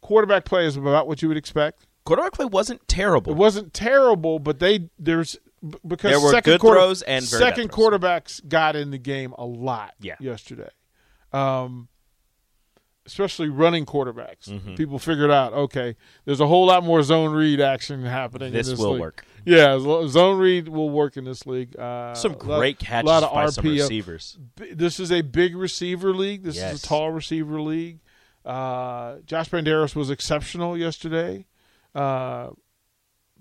quarterback 0.00 0.44
play 0.44 0.66
is 0.66 0.76
about 0.76 1.06
what 1.06 1.22
you 1.22 1.28
would 1.28 1.36
expect. 1.36 1.86
Quarterback 2.04 2.32
play 2.32 2.46
wasn't 2.46 2.86
terrible. 2.88 3.32
It 3.32 3.36
wasn't 3.36 3.74
terrible, 3.74 4.38
but 4.38 4.58
they 4.58 4.88
there's 4.98 5.36
because 5.86 6.10
There 6.12 6.20
were 6.20 6.30
second 6.30 6.52
good 6.54 6.60
quarter- 6.60 6.80
throws 6.80 7.02
and 7.02 7.24
second 7.24 7.72
quarterbacks 7.72 8.46
got 8.48 8.76
in 8.76 8.90
the 8.90 8.98
game 8.98 9.34
a 9.38 9.44
lot. 9.44 9.94
Yeah. 10.00 10.14
yesterday, 10.20 10.68
um, 11.36 11.88
especially 13.06 13.48
running 13.48 13.86
quarterbacks. 13.86 14.48
Mm-hmm. 14.48 14.74
People 14.74 14.98
figured 14.98 15.30
out 15.30 15.52
okay, 15.52 15.96
there's 16.24 16.40
a 16.40 16.46
whole 16.46 16.66
lot 16.66 16.84
more 16.84 17.02
zone 17.02 17.32
read 17.32 17.60
action 17.60 18.02
happening. 18.04 18.52
This 18.52 18.68
this 18.68 18.78
will 18.78 18.92
league. 18.92 19.00
work. 19.00 19.24
Yeah, 19.44 19.78
zone 19.78 20.38
read 20.38 20.68
will 20.68 20.90
work 20.90 21.16
in 21.16 21.24
this 21.24 21.46
league. 21.46 21.78
Uh, 21.78 22.14
Some 22.14 22.32
lot- 22.32 22.58
great 22.58 22.78
catches 22.78 23.06
lot 23.06 23.22
of 23.22 23.32
by 23.32 23.46
some 23.50 23.64
receivers. 23.64 24.38
This 24.72 24.98
is 24.98 25.12
a 25.12 25.22
big 25.22 25.54
receiver 25.54 26.12
league. 26.12 26.42
This 26.42 26.56
is 26.56 26.82
a 26.82 26.86
tall 26.86 27.10
receiver 27.12 27.60
league. 27.60 28.00
Uh, 28.44 29.16
Josh 29.26 29.48
Banderas 29.50 29.96
was 29.96 30.08
exceptional 30.08 30.76
yesterday, 30.78 31.46
uh, 31.96 32.50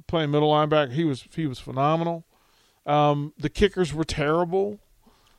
playing 0.07 0.31
middle 0.31 0.51
linebacker. 0.51 0.91
He 0.91 1.03
was 1.03 1.27
he 1.35 1.47
was 1.47 1.59
phenomenal. 1.59 2.25
Um, 2.85 3.33
the 3.37 3.49
kickers 3.49 3.93
were 3.93 4.03
terrible. 4.03 4.79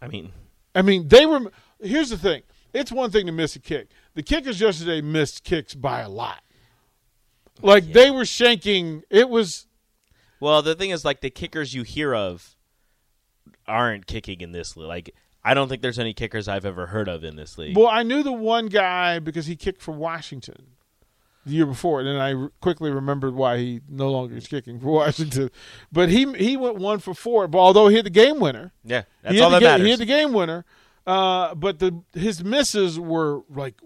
I 0.03 0.09
mean, 0.09 0.33
I 0.77 0.83
mean, 0.83 1.09
they 1.09 1.27
were. 1.27 1.51
Here's 1.81 2.11
the 2.11 2.19
thing: 2.19 2.43
it's 2.73 2.93
one 2.93 3.11
thing 3.11 3.27
to 3.27 3.33
miss 3.33 3.57
a 3.57 3.61
kick. 3.61 3.89
The 4.15 4.23
kickers 4.23 4.61
yesterday 4.61 5.01
missed 5.01 5.43
kicks 5.43 5.75
by 5.75 6.01
a 6.01 6.09
lot. 6.09 6.43
Like 7.63 7.93
they 7.93 8.11
were 8.11 8.23
shanking. 8.23 9.03
It 9.11 9.29
was 9.29 9.67
well, 10.41 10.63
the 10.63 10.75
thing 10.75 10.91
is, 10.91 11.05
like 11.05 11.21
the 11.21 11.31
kickers 11.31 11.75
you 11.75 11.83
hear 11.83 12.15
of 12.15 12.57
aren't 13.67 14.07
kicking 14.07 14.41
in 14.41 14.53
this 14.53 14.77
league. 14.77 14.89
Like, 14.89 15.15
I 15.45 15.55
don't 15.55 15.69
think 15.69 15.83
there's 15.83 15.99
any 15.99 16.13
kickers 16.13 16.49
I've 16.49 16.67
ever 16.67 16.87
heard 16.87 17.09
of 17.09 17.25
in 17.25 17.37
this 17.37 17.57
league. 17.57 17.77
Well, 17.77 17.89
I 17.89 18.03
knew 18.03 18.23
the 18.23 18.33
one 18.33 18.67
guy 18.67 19.19
because 19.19 19.47
he 19.47 19.57
kicked 19.57 19.81
for 19.81 19.93
Washington 19.93 20.73
the 21.47 21.53
year 21.53 21.67
before, 21.67 22.01
and 22.01 22.09
then 22.09 22.17
I 22.17 22.49
quickly 22.61 22.91
remembered 22.91 23.35
why 23.35 23.57
he 23.59 23.81
no 23.89 24.11
longer 24.11 24.37
is 24.37 24.47
kicking 24.49 24.79
for 24.81 24.89
Washington. 24.93 25.51
But 25.91 26.09
he 26.11 26.31
he 26.35 26.57
went 26.57 26.77
one 26.77 26.99
for 26.99 27.15
four. 27.15 27.49
But 27.49 27.59
although 27.59 27.89
he 27.89 27.97
hit 27.97 28.05
the 28.05 28.11
game 28.11 28.41
winner, 28.41 28.73
yeah, 28.85 29.05
that's 29.23 29.41
all 29.41 29.51
that 29.51 29.61
ga- 29.61 29.67
matters. 29.67 29.85
He 29.85 29.91
hit 29.91 29.99
the 30.01 30.07
game 30.07 30.33
winner, 30.33 30.65
uh, 31.07 31.55
but 31.55 31.79
the 31.79 32.03
his 32.13 32.43
misses 32.45 32.99
were 33.01 33.43
like 33.49 33.77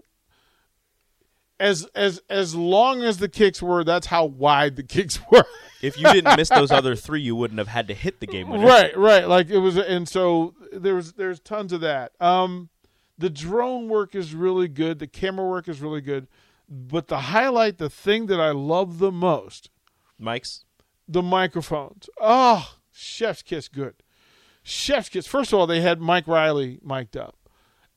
as 1.59 1.85
as 1.95 2.19
as 2.29 2.55
long 2.55 3.03
as 3.03 3.17
the 3.17 3.29
kicks 3.29 3.61
were. 3.61 3.83
That's 3.83 4.07
how 4.07 4.25
wide 4.25 4.75
the 4.75 4.83
kicks 4.97 5.19
were. 5.31 5.45
if 5.81 5.97
you 5.99 6.11
didn't 6.11 6.35
miss 6.35 6.49
those 6.49 6.71
other 6.71 6.95
three, 6.95 7.21
you 7.21 7.35
wouldn't 7.35 7.59
have 7.59 7.67
had 7.67 7.87
to 7.87 7.93
hit 7.93 8.19
the 8.19 8.27
game 8.27 8.49
winner. 8.49 8.65
Right, 8.65 8.97
right. 8.97 9.27
Like 9.27 9.49
it 9.49 9.59
was, 9.59 9.77
and 9.77 10.09
so 10.09 10.55
there 10.73 10.95
was 10.95 11.13
there's 11.13 11.39
tons 11.39 11.71
of 11.73 11.81
that. 11.81 12.11
Um, 12.19 12.69
the 13.17 13.29
drone 13.29 13.87
work 13.87 14.15
is 14.15 14.33
really 14.33 14.67
good. 14.67 14.97
The 14.97 15.07
camera 15.07 15.47
work 15.47 15.67
is 15.69 15.79
really 15.79 16.01
good, 16.01 16.27
but 16.73 17.09
the 17.09 17.19
highlight, 17.19 17.77
the 17.77 17.89
thing 17.89 18.27
that 18.27 18.39
I 18.39 18.51
love 18.51 18.99
the 18.99 19.11
most, 19.11 19.69
Mike's. 20.17 20.63
the 21.05 21.21
microphones. 21.21 22.09
Oh, 22.19 22.75
chef's 22.93 23.41
kiss, 23.41 23.67
good. 23.67 23.95
Chef's 24.63 25.09
kiss. 25.09 25.27
First 25.27 25.51
of 25.51 25.59
all, 25.59 25.67
they 25.67 25.81
had 25.81 25.99
Mike 25.99 26.27
Riley 26.27 26.79
mic'd 26.81 27.17
up, 27.17 27.35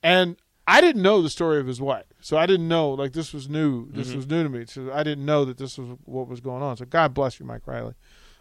and 0.03 0.37
I 0.67 0.81
didn't 0.81 1.03
know 1.03 1.23
the 1.23 1.31
story 1.31 1.61
of 1.61 1.67
his 1.67 1.81
wife, 1.81 2.07
so 2.21 2.37
I 2.37 2.47
didn't 2.47 2.67
know. 2.67 2.91
Like 2.91 3.13
this 3.13 3.33
was 3.33 3.49
new. 3.49 3.91
This 3.93 4.13
was 4.15 4.27
new 4.27 4.43
to 4.43 4.49
me. 4.49 4.65
So 4.67 4.91
I 4.93 5.03
didn't 5.03 5.25
know 5.25 5.45
that 5.45 5.59
this 5.59 5.79
was 5.79 5.97
what 6.05 6.27
was 6.27 6.41
going 6.41 6.63
on. 6.63 6.77
So 6.79 6.85
God 6.87 7.15
bless 7.15 7.39
you, 7.39 7.47
Mike 7.47 7.67
Riley, 7.67 7.95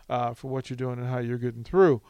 uh, 0.10 0.34
for 0.34 0.48
what 0.48 0.69
you're 0.69 0.78
doing 0.78 0.98
and 1.00 1.08
how 1.08 1.19
you're 1.19 1.38
getting 1.38 1.63
through. 1.65 2.02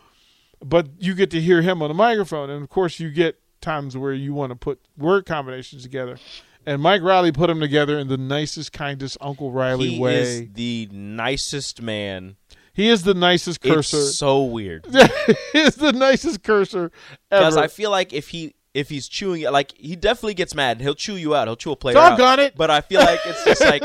But 0.64 0.88
you 1.00 1.14
get 1.16 1.30
to 1.32 1.42
hear 1.42 1.62
him 1.62 1.82
on 1.82 1.90
the 1.90 1.96
microphone, 1.96 2.50
and 2.50 2.64
of 2.64 2.70
course, 2.70 3.00
you 3.00 3.10
get 3.10 3.42
times 3.60 3.98
where 3.98 4.14
you 4.14 4.34
want 4.34 4.52
to 4.52 4.56
put 4.56 4.80
word 4.98 5.26
combinations 5.26 5.84
together. 5.84 6.18
And 6.66 6.82
Mike 6.82 7.02
Riley 7.02 7.32
put 7.32 7.48
them 7.48 7.60
together 7.60 7.98
in 8.00 8.08
the 8.08 8.18
nicest, 8.18 8.72
kindest 8.72 9.18
Uncle 9.22 9.52
Riley 9.52 9.90
way. 9.90 9.94
He 9.96 10.00
way. 10.00 10.20
is 10.22 10.48
the 10.54 10.90
nicest 10.92 11.82
man. 11.82 12.36
he 12.74 12.90
is 12.90 13.04
the 13.04 13.14
nicest 13.14 13.62
cursor. 13.62 13.98
It's 13.98 14.18
so 14.18 14.44
weird 14.44 14.86
He's 15.54 15.76
the 15.76 15.92
nicest 15.94 16.44
cursor 16.44 16.92
ever. 17.32 17.42
because. 17.42 17.58
I 17.58 17.68
feel 17.68 17.92
like 17.92 18.14
if 18.14 18.30
he 18.30 18.56
if 18.74 18.90
he's 18.90 19.08
chewing 19.08 19.42
it, 19.42 19.52
like 19.52 19.72
he 19.78 19.96
definitely 19.96 20.34
gets 20.34 20.56
mad. 20.56 20.78
and 20.78 20.82
He'll 20.82 20.96
chew 20.96 21.16
you 21.16 21.36
out. 21.36 21.48
He'll 21.48 21.56
chew 21.56 21.74
a 21.74 21.76
player 21.76 21.96
out. 21.98 22.18
Doggone 22.18 22.40
it. 22.40 22.56
But 22.56 22.72
I 22.72 22.82
feel 22.82 23.02
like 23.02 23.20
it's 23.26 23.44
just 23.44 23.62
like, 23.66 23.84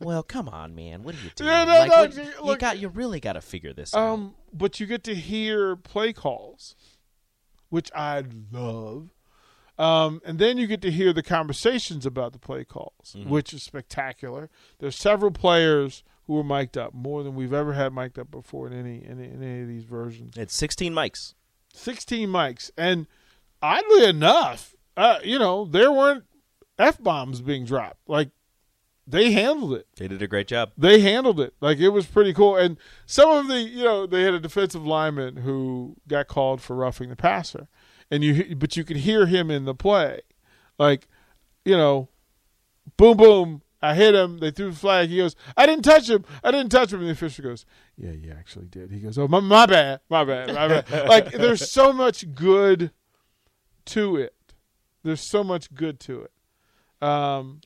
well, 0.00 0.22
come 0.22 0.48
on, 0.50 0.74
man. 0.74 1.02
What 1.02 1.14
are 1.14 1.18
you 1.24 1.30
doing? 1.36 1.48
Yeah, 1.48 1.64
no, 1.64 1.72
like, 1.78 1.90
no, 1.90 1.96
what- 2.00 2.14
you 2.16 2.44
look- 2.44 2.58
got 2.58 2.78
you 2.78 2.88
really 2.88 3.20
got 3.20 3.34
to 3.34 3.40
figure 3.40 3.72
this 3.72 3.94
out. 3.94 4.00
Um, 4.02 4.34
but 4.52 4.80
you 4.80 4.86
get 4.86 5.02
to 5.04 5.14
hear 5.14 5.76
play 5.76 6.12
calls, 6.12 6.74
which 7.70 7.90
I 7.94 8.24
love. 8.52 9.08
Um, 9.78 10.20
and 10.24 10.38
then 10.38 10.58
you 10.58 10.66
get 10.66 10.82
to 10.82 10.90
hear 10.90 11.12
the 11.12 11.22
conversations 11.22 12.04
about 12.04 12.32
the 12.32 12.38
play 12.38 12.64
calls, 12.64 13.14
Mm-hmm. 13.16 13.28
which 13.30 13.52
is 13.52 13.62
spectacular. 13.62 14.50
There's 14.80 14.96
several 14.96 15.30
players 15.30 16.02
who 16.26 16.34
were 16.34 16.44
mic'd 16.44 16.76
up, 16.76 16.92
more 16.94 17.22
than 17.22 17.34
we've 17.36 17.52
ever 17.52 17.72
had 17.74 17.92
mic'd 17.92 18.18
up 18.18 18.30
before 18.30 18.66
in 18.66 18.72
any 18.72 19.04
in, 19.04 19.18
in 19.20 19.42
any 19.42 19.62
of 19.62 19.68
these 19.68 19.84
versions. 19.84 20.36
It's 20.36 20.54
16 20.56 20.92
mics. 20.92 21.34
16 21.74 22.28
mics, 22.28 22.70
and 22.76 23.06
oddly 23.62 24.04
enough, 24.04 24.74
uh, 24.96 25.18
you 25.22 25.38
know, 25.38 25.64
there 25.64 25.92
weren't 25.92 26.24
f 26.78 27.00
bombs 27.02 27.40
being 27.40 27.64
dropped. 27.64 27.98
Like 28.08 28.30
they 29.06 29.30
handled 29.32 29.72
it 29.74 29.86
They 29.96 30.06
did 30.08 30.20
a 30.22 30.26
great 30.26 30.48
job. 30.48 30.72
they 30.76 31.00
handled 31.00 31.40
it 31.40 31.54
like 31.62 31.78
it 31.78 31.88
was 31.88 32.04
pretty 32.04 32.34
cool 32.34 32.56
and 32.56 32.76
some 33.06 33.30
of 33.30 33.48
the 33.48 33.60
you 33.60 33.82
know 33.82 34.06
they 34.06 34.22
had 34.22 34.34
a 34.34 34.38
defensive 34.40 34.84
lineman 34.86 35.36
who 35.38 35.96
got 36.06 36.26
called 36.28 36.60
for 36.60 36.76
roughing 36.76 37.08
the 37.08 37.16
passer 37.16 37.68
and 38.10 38.22
you 38.24 38.56
but 38.56 38.76
you 38.76 38.84
can 38.84 38.96
hear 38.96 39.26
him 39.26 39.50
in 39.50 39.64
the 39.64 39.74
play, 39.74 40.20
like 40.78 41.08
you 41.64 41.76
know, 41.76 42.08
boom 42.96 43.16
boom. 43.16 43.62
I 43.80 43.94
hit 43.94 44.14
him. 44.14 44.38
They 44.38 44.50
threw 44.50 44.70
the 44.70 44.76
flag. 44.76 45.08
He 45.08 45.18
goes, 45.18 45.36
I 45.56 45.64
didn't 45.66 45.84
touch 45.84 46.10
him. 46.10 46.24
I 46.42 46.50
didn't 46.50 46.70
touch 46.70 46.92
him. 46.92 46.98
And 47.00 47.08
the 47.08 47.12
official 47.12 47.44
goes, 47.44 47.64
Yeah, 47.96 48.10
you 48.10 48.34
actually 48.36 48.66
did. 48.66 48.90
He 48.90 48.98
goes, 48.98 49.18
Oh, 49.18 49.28
my, 49.28 49.40
my 49.40 49.66
bad. 49.66 50.00
My 50.08 50.24
bad. 50.24 50.52
My 50.54 50.66
bad. 50.66 50.90
like, 51.08 51.30
there's 51.30 51.70
so 51.70 51.92
much 51.92 52.34
good 52.34 52.90
to 53.86 54.16
it. 54.16 54.34
There's 55.04 55.20
so 55.20 55.44
much 55.44 55.72
good 55.72 56.00
to 56.00 56.22
it. 56.22 57.06
Um, 57.06 57.60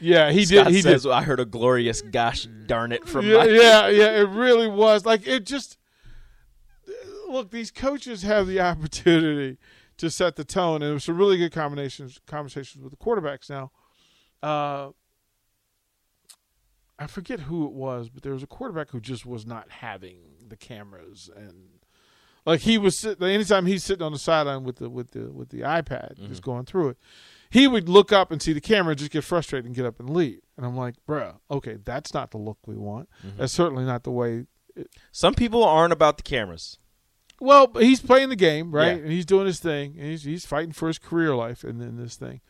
yeah, 0.00 0.32
he 0.32 0.44
Scott 0.46 0.66
did. 0.66 0.74
He 0.74 0.82
says, 0.82 1.04
did. 1.04 1.12
I 1.12 1.22
heard 1.22 1.38
a 1.38 1.44
glorious 1.44 2.02
gosh 2.02 2.48
darn 2.66 2.90
it 2.90 3.06
from 3.06 3.26
Yeah, 3.26 3.38
my 3.38 3.44
yeah, 3.44 3.88
yeah. 3.88 4.20
It 4.20 4.28
really 4.30 4.68
was. 4.68 5.06
Like, 5.06 5.26
it 5.26 5.46
just. 5.46 5.78
Look, 7.28 7.50
these 7.50 7.70
coaches 7.70 8.22
have 8.22 8.46
the 8.46 8.60
opportunity 8.60 9.58
to 9.98 10.10
set 10.10 10.36
the 10.36 10.44
tone, 10.44 10.82
and 10.82 10.90
it 10.90 10.94
was 10.94 11.04
some 11.04 11.16
really 11.16 11.36
good 11.38 11.52
combinations, 11.52 12.20
conversations 12.26 12.82
with 12.82 12.90
the 12.92 12.96
quarterbacks 12.96 13.48
now. 13.50 13.70
Uh, 14.42 14.90
I 16.98 17.06
forget 17.06 17.40
who 17.40 17.66
it 17.66 17.72
was, 17.72 18.08
but 18.08 18.22
there 18.22 18.32
was 18.32 18.42
a 18.42 18.46
quarterback 18.46 18.90
who 18.90 19.00
just 19.00 19.26
was 19.26 19.44
not 19.46 19.70
having 19.70 20.18
the 20.48 20.56
cameras 20.56 21.30
and 21.34 21.68
like 22.44 22.60
he 22.60 22.76
was 22.76 22.98
sitting 22.98 23.26
anytime 23.26 23.66
he's 23.66 23.82
sitting 23.84 24.04
on 24.04 24.12
the 24.12 24.18
sideline 24.18 24.64
with 24.64 24.76
the 24.76 24.90
with 24.90 25.12
the 25.12 25.32
with 25.32 25.48
the 25.50 25.60
iPad 25.60 26.14
Mm-hmm. 26.16 26.26
just 26.26 26.42
going 26.42 26.64
through 26.64 26.90
it, 26.90 26.98
he 27.50 27.66
would 27.68 27.88
look 27.88 28.12
up 28.12 28.30
and 28.32 28.42
see 28.42 28.52
the 28.52 28.60
camera 28.60 28.90
and 28.90 28.98
just 28.98 29.10
get 29.12 29.24
frustrated 29.24 29.64
and 29.66 29.74
get 29.74 29.86
up 29.86 29.98
and 30.00 30.10
leave. 30.10 30.40
And 30.56 30.66
I'm 30.66 30.76
like, 30.76 30.96
bruh, 31.08 31.36
okay, 31.50 31.78
that's 31.84 32.12
not 32.12 32.30
the 32.32 32.38
look 32.38 32.58
we 32.66 32.76
want. 32.76 33.08
Mm-hmm. 33.24 33.38
That's 33.38 33.52
certainly 33.52 33.84
not 33.84 34.02
the 34.04 34.10
way. 34.10 34.46
Some 35.12 35.34
people 35.34 35.62
aren't 35.64 35.92
about 35.92 36.16
the 36.16 36.22
cameras. 36.24 36.78
Well, 37.42 37.70
he's 37.78 38.00
playing 38.00 38.28
the 38.28 38.36
game, 38.36 38.70
right? 38.72 38.96
Yeah. 38.96 39.02
And 39.02 39.10
he's 39.10 39.26
doing 39.26 39.46
his 39.46 39.58
thing. 39.58 39.96
And 39.98 40.06
he's 40.10 40.22
he's 40.22 40.46
fighting 40.46 40.72
for 40.72 40.86
his 40.88 40.98
career 40.98 41.34
life 41.34 41.64
and 41.64 41.80
then 41.80 41.96
this 41.96 42.16
thing. 42.16 42.40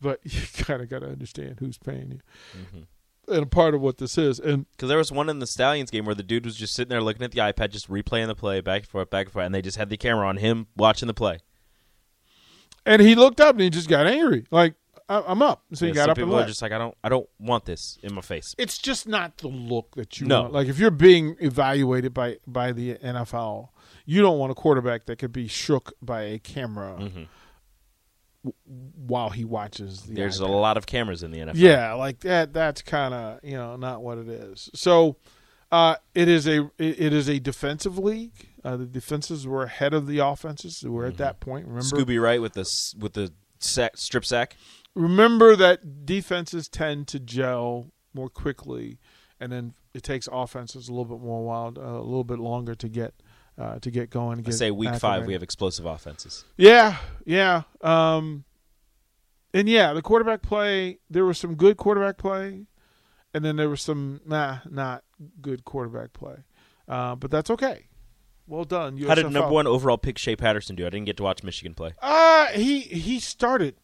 But 0.00 0.20
you 0.24 0.40
kind 0.64 0.82
of 0.82 0.88
got 0.90 1.00
to 1.00 1.06
understand 1.08 1.56
who's 1.58 1.78
paying 1.78 2.10
you. 2.12 2.20
Mm-hmm. 2.60 3.32
And 3.32 3.42
a 3.44 3.46
part 3.46 3.74
of 3.74 3.80
what 3.80 3.98
this 3.98 4.18
is. 4.18 4.38
And 4.40 4.66
Because 4.72 4.88
there 4.88 4.98
was 4.98 5.10
one 5.12 5.28
in 5.28 5.38
the 5.38 5.46
Stallions 5.46 5.90
game 5.90 6.04
where 6.04 6.14
the 6.14 6.24
dude 6.24 6.44
was 6.44 6.56
just 6.56 6.74
sitting 6.74 6.90
there 6.90 7.00
looking 7.00 7.22
at 7.22 7.30
the 7.30 7.38
iPad, 7.38 7.70
just 7.70 7.88
replaying 7.88 8.26
the 8.26 8.34
play 8.34 8.60
back 8.60 8.82
and 8.82 8.88
forth, 8.88 9.10
back 9.10 9.26
and 9.26 9.32
forth, 9.32 9.46
and 9.46 9.54
they 9.54 9.62
just 9.62 9.76
had 9.78 9.88
the 9.90 9.96
camera 9.96 10.26
on 10.28 10.36
him 10.38 10.66
watching 10.76 11.06
the 11.06 11.14
play. 11.14 11.38
and 12.84 13.00
he 13.00 13.14
looked 13.14 13.40
up 13.40 13.54
and 13.54 13.60
he 13.62 13.70
just 13.70 13.88
got 13.88 14.06
angry. 14.06 14.44
Like, 14.50 14.74
I, 15.08 15.22
I'm 15.26 15.40
up. 15.42 15.62
So 15.72 15.84
he 15.86 15.90
Yeah, 15.90 15.94
got 15.94 16.02
some 16.02 16.10
up 16.10 16.18
and 16.18 16.24
people 16.26 16.34
are 16.34 16.38
left. 16.38 16.48
just 16.48 16.62
like, 16.62 16.72
I 16.72 16.78
don't, 16.78 16.96
I 17.04 17.08
don't 17.08 17.28
want 17.38 17.64
this 17.64 17.98
in 18.02 18.12
my 18.14 18.20
face. 18.22 18.54
it's 18.58 18.78
just 18.78 19.06
not 19.06 19.38
the 19.38 19.48
look 19.48 19.94
that 19.96 20.20
you 20.20 20.26
No. 20.26 20.42
want. 20.42 20.52
Like 20.54 20.68
if 20.68 20.78
you're 20.78 20.90
being 20.90 21.36
evaluated 21.40 22.12
by 22.14 22.38
by 22.46 22.72
the 22.72 22.94
NFL, 22.96 23.68
you 24.04 24.20
don't 24.22 24.38
want 24.38 24.52
a 24.52 24.54
quarterback 24.54 25.06
that 25.06 25.16
could 25.18 25.32
be 25.32 25.48
shook 25.48 25.92
by 26.02 26.22
a 26.22 26.38
camera 26.38 26.96
Mm-hmm. 27.00 27.22
w- 28.44 28.54
while 29.06 29.30
he 29.30 29.44
watches 29.44 30.02
the 30.02 30.14
There's 30.14 30.38
a 30.40 30.46
lot 30.46 30.76
of 30.76 30.86
cameras 30.86 31.22
in 31.22 31.30
the 31.30 31.38
NFL. 31.38 31.52
Yeah, 31.54 31.94
like 31.94 32.20
that. 32.20 32.52
That's 32.52 32.82
kind 32.82 33.14
of 33.14 33.40
you 33.42 33.56
know 33.56 33.76
not 33.76 34.02
what 34.02 34.18
it 34.18 34.28
is. 34.28 34.70
So 34.74 35.16
uh, 35.70 35.96
it 36.14 36.28
is 36.28 36.46
a 36.46 36.70
it, 36.78 37.12
is 37.12 37.28
a 37.28 37.38
defensive 37.38 37.98
league. 37.98 38.48
Uh, 38.64 38.76
the 38.76 38.86
defenses 38.86 39.46
were 39.46 39.64
ahead 39.64 39.94
of 39.94 40.06
the 40.06 40.18
offenses. 40.18 40.84
We're 40.86 41.06
at 41.06 41.16
that 41.18 41.40
point. 41.40 41.66
Remember, 41.66 41.84
Scooby 41.84 42.20
Wright 42.20 42.40
with 42.40 42.52
the 42.54 42.68
with 42.98 43.14
the 43.14 43.32
sack, 43.58 43.96
strip 43.96 44.24
sack. 44.24 44.56
remember 44.94 45.56
that 45.56 46.04
defenses 46.04 46.68
tend 46.68 47.08
to 47.08 47.18
gel 47.18 47.90
more 48.14 48.28
quickly, 48.28 48.98
and 49.40 49.50
then 49.50 49.74
it 49.94 50.02
takes 50.02 50.28
offenses 50.30 50.88
a 50.88 50.92
little 50.92 51.04
bit 51.16 51.24
more 51.24 51.42
wild, 51.44 51.78
uh, 51.78 51.82
a 51.82 52.02
little 52.04 52.24
bit 52.24 52.38
longer 52.38 52.74
to 52.74 52.88
get 52.88 53.14
uh, 53.58 53.78
to 53.78 53.90
get 53.90 54.10
going. 54.10 54.38
I 54.38 54.42
Get 54.42 54.54
say 54.54 54.70
week 54.70 54.94
five 54.96 55.26
we 55.26 55.32
have 55.32 55.42
explosive 55.42 55.86
offenses. 55.86 56.44
Yeah, 56.56 56.96
yeah. 57.24 57.62
Um, 57.80 58.44
and 59.54 59.68
yeah, 59.68 59.92
the 59.92 60.02
quarterback 60.02 60.42
play. 60.42 60.98
There 61.10 61.24
was 61.24 61.38
some 61.38 61.54
good 61.54 61.76
quarterback 61.76 62.18
play, 62.18 62.66
and 63.34 63.44
then 63.44 63.56
there 63.56 63.68
was 63.68 63.82
some 63.82 64.20
nah, 64.26 64.58
not 64.68 65.04
good 65.40 65.64
quarterback 65.64 66.12
play. 66.12 66.36
Uh, 66.88 67.14
but 67.14 67.30
that's 67.30 67.50
okay. 67.50 67.86
Well 68.46 68.64
done. 68.64 68.98
How 68.98 69.14
did 69.14 69.26
USFL. 69.26 69.32
number 69.32 69.50
one 69.50 69.66
overall 69.66 69.98
pick 69.98 70.18
Shea 70.18 70.36
Patterson 70.36 70.76
do? 70.76 70.86
I 70.86 70.90
didn't 70.90 71.06
get 71.06 71.16
to 71.18 71.22
watch 71.22 71.42
Michigan 71.42 71.74
play. 71.74 71.92
Uh, 72.00 72.46
he 72.48 72.80
he 72.80 73.20
started 73.20 73.76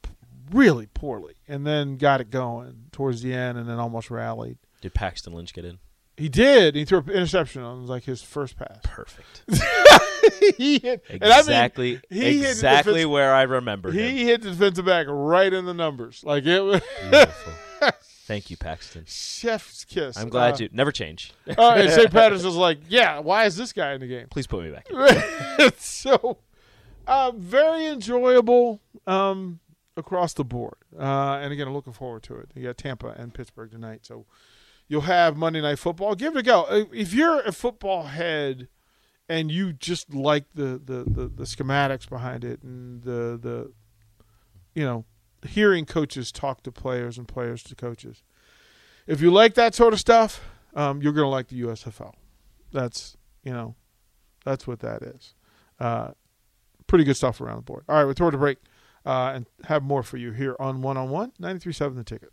really 0.50 0.86
poorly, 0.86 1.34
and 1.46 1.66
then 1.66 1.96
got 1.96 2.20
it 2.20 2.30
going 2.30 2.86
towards 2.92 3.22
the 3.22 3.32
end, 3.32 3.58
and 3.58 3.68
then 3.68 3.78
almost 3.78 4.10
rallied. 4.10 4.58
Did 4.80 4.94
Paxton 4.94 5.32
Lynch 5.32 5.52
get 5.52 5.64
in? 5.64 5.78
He 6.18 6.28
did. 6.28 6.74
He 6.74 6.84
threw 6.84 6.98
an 6.98 7.10
interception 7.10 7.62
on 7.62 7.86
like 7.86 8.04
his 8.04 8.20
first 8.22 8.56
pass. 8.58 8.78
Perfect. 8.82 9.42
he 10.56 10.78
hit 10.80 11.04
and 11.08 11.22
I 11.24 11.28
mean, 11.28 11.38
Exactly. 11.38 12.00
he 12.10 12.38
hit 12.40 12.50
exactly 12.50 12.92
defense- 12.94 13.08
where 13.08 13.32
I 13.32 13.42
remember 13.42 13.90
him. 13.90 13.96
He 14.16 14.24
hit 14.24 14.42
the 14.42 14.50
defensive 14.50 14.84
back 14.84 15.06
right 15.08 15.52
in 15.52 15.64
the 15.64 15.74
numbers. 15.74 16.22
Like 16.24 16.44
it 16.44 16.60
was 16.60 16.82
Beautiful. 17.10 17.52
Thank 18.26 18.50
you, 18.50 18.58
Paxton. 18.58 19.04
chef's 19.06 19.84
kiss. 19.86 20.18
I'm 20.18 20.28
glad 20.28 20.54
uh, 20.54 20.64
you 20.64 20.68
never 20.72 20.92
change. 20.92 21.32
Uh, 21.46 21.70
and 21.76 21.90
St. 21.90 22.10
Patterson's 22.12 22.56
like, 22.56 22.78
yeah, 22.88 23.20
why 23.20 23.46
is 23.46 23.56
this 23.56 23.72
guy 23.72 23.94
in 23.94 24.00
the 24.00 24.06
game? 24.06 24.26
Please 24.28 24.46
put 24.46 24.62
me 24.64 24.70
back. 24.70 24.86
in. 25.58 25.72
so, 25.78 26.36
uh, 27.06 27.32
very 27.34 27.86
enjoyable 27.86 28.80
um, 29.06 29.60
across 29.96 30.34
the 30.34 30.44
board. 30.44 30.74
Uh, 30.98 31.38
and 31.40 31.54
again, 31.54 31.68
I'm 31.68 31.72
looking 31.72 31.94
forward 31.94 32.22
to 32.24 32.36
it. 32.36 32.50
You 32.54 32.64
got 32.64 32.76
Tampa 32.76 33.14
and 33.16 33.32
Pittsburgh 33.32 33.70
tonight, 33.70 34.00
so 34.04 34.26
you'll 34.88 35.02
have 35.02 35.36
Monday 35.36 35.60
Night 35.60 35.78
Football. 35.78 36.14
Give 36.14 36.34
it 36.34 36.40
a 36.40 36.42
go. 36.42 36.62
Uh, 36.62 36.84
If 36.92 37.12
you're 37.14 37.40
a 37.40 37.52
football 37.52 38.04
head 38.04 38.68
and 39.28 39.50
you 39.50 39.72
just 39.72 40.14
like 40.14 40.46
the 40.54 40.80
the, 40.82 41.04
the, 41.06 41.28
the 41.28 41.44
schematics 41.44 42.08
behind 42.08 42.44
it 42.44 42.62
and 42.62 43.02
the 43.02 43.38
the 43.40 43.72
you 44.74 44.84
know 44.84 45.04
hearing 45.46 45.84
coaches 45.84 46.32
talk 46.32 46.62
to 46.64 46.72
players 46.72 47.18
and 47.18 47.28
players 47.28 47.62
to 47.64 47.74
coaches, 47.74 48.22
if 49.06 49.20
you 49.20 49.30
like 49.30 49.54
that 49.54 49.74
sort 49.74 49.92
of 49.92 50.00
stuff, 50.00 50.40
um, 50.74 51.02
you're 51.02 51.12
gonna 51.12 51.28
like 51.28 51.48
the 51.48 51.60
USFL. 51.62 52.14
That's 52.72 53.16
you 53.44 53.52
know 53.52 53.74
that's 54.44 54.66
what 54.66 54.80
that 54.80 55.02
is. 55.02 55.34
Uh, 55.78 56.12
pretty 56.86 57.04
good 57.04 57.16
stuff 57.16 57.40
around 57.40 57.56
the 57.56 57.62
board. 57.62 57.84
All 57.88 57.96
right, 57.96 58.04
we're 58.04 58.14
it 58.14 58.34
a 58.34 58.38
break 58.38 58.58
uh, 59.06 59.32
and 59.34 59.46
have 59.64 59.82
more 59.82 60.02
for 60.02 60.16
you 60.16 60.32
here 60.32 60.56
on 60.58 60.82
One 60.82 60.96
on 60.96 61.10
One 61.10 61.32
93.7 61.40 61.96
The 61.96 62.04
Ticket. 62.04 62.32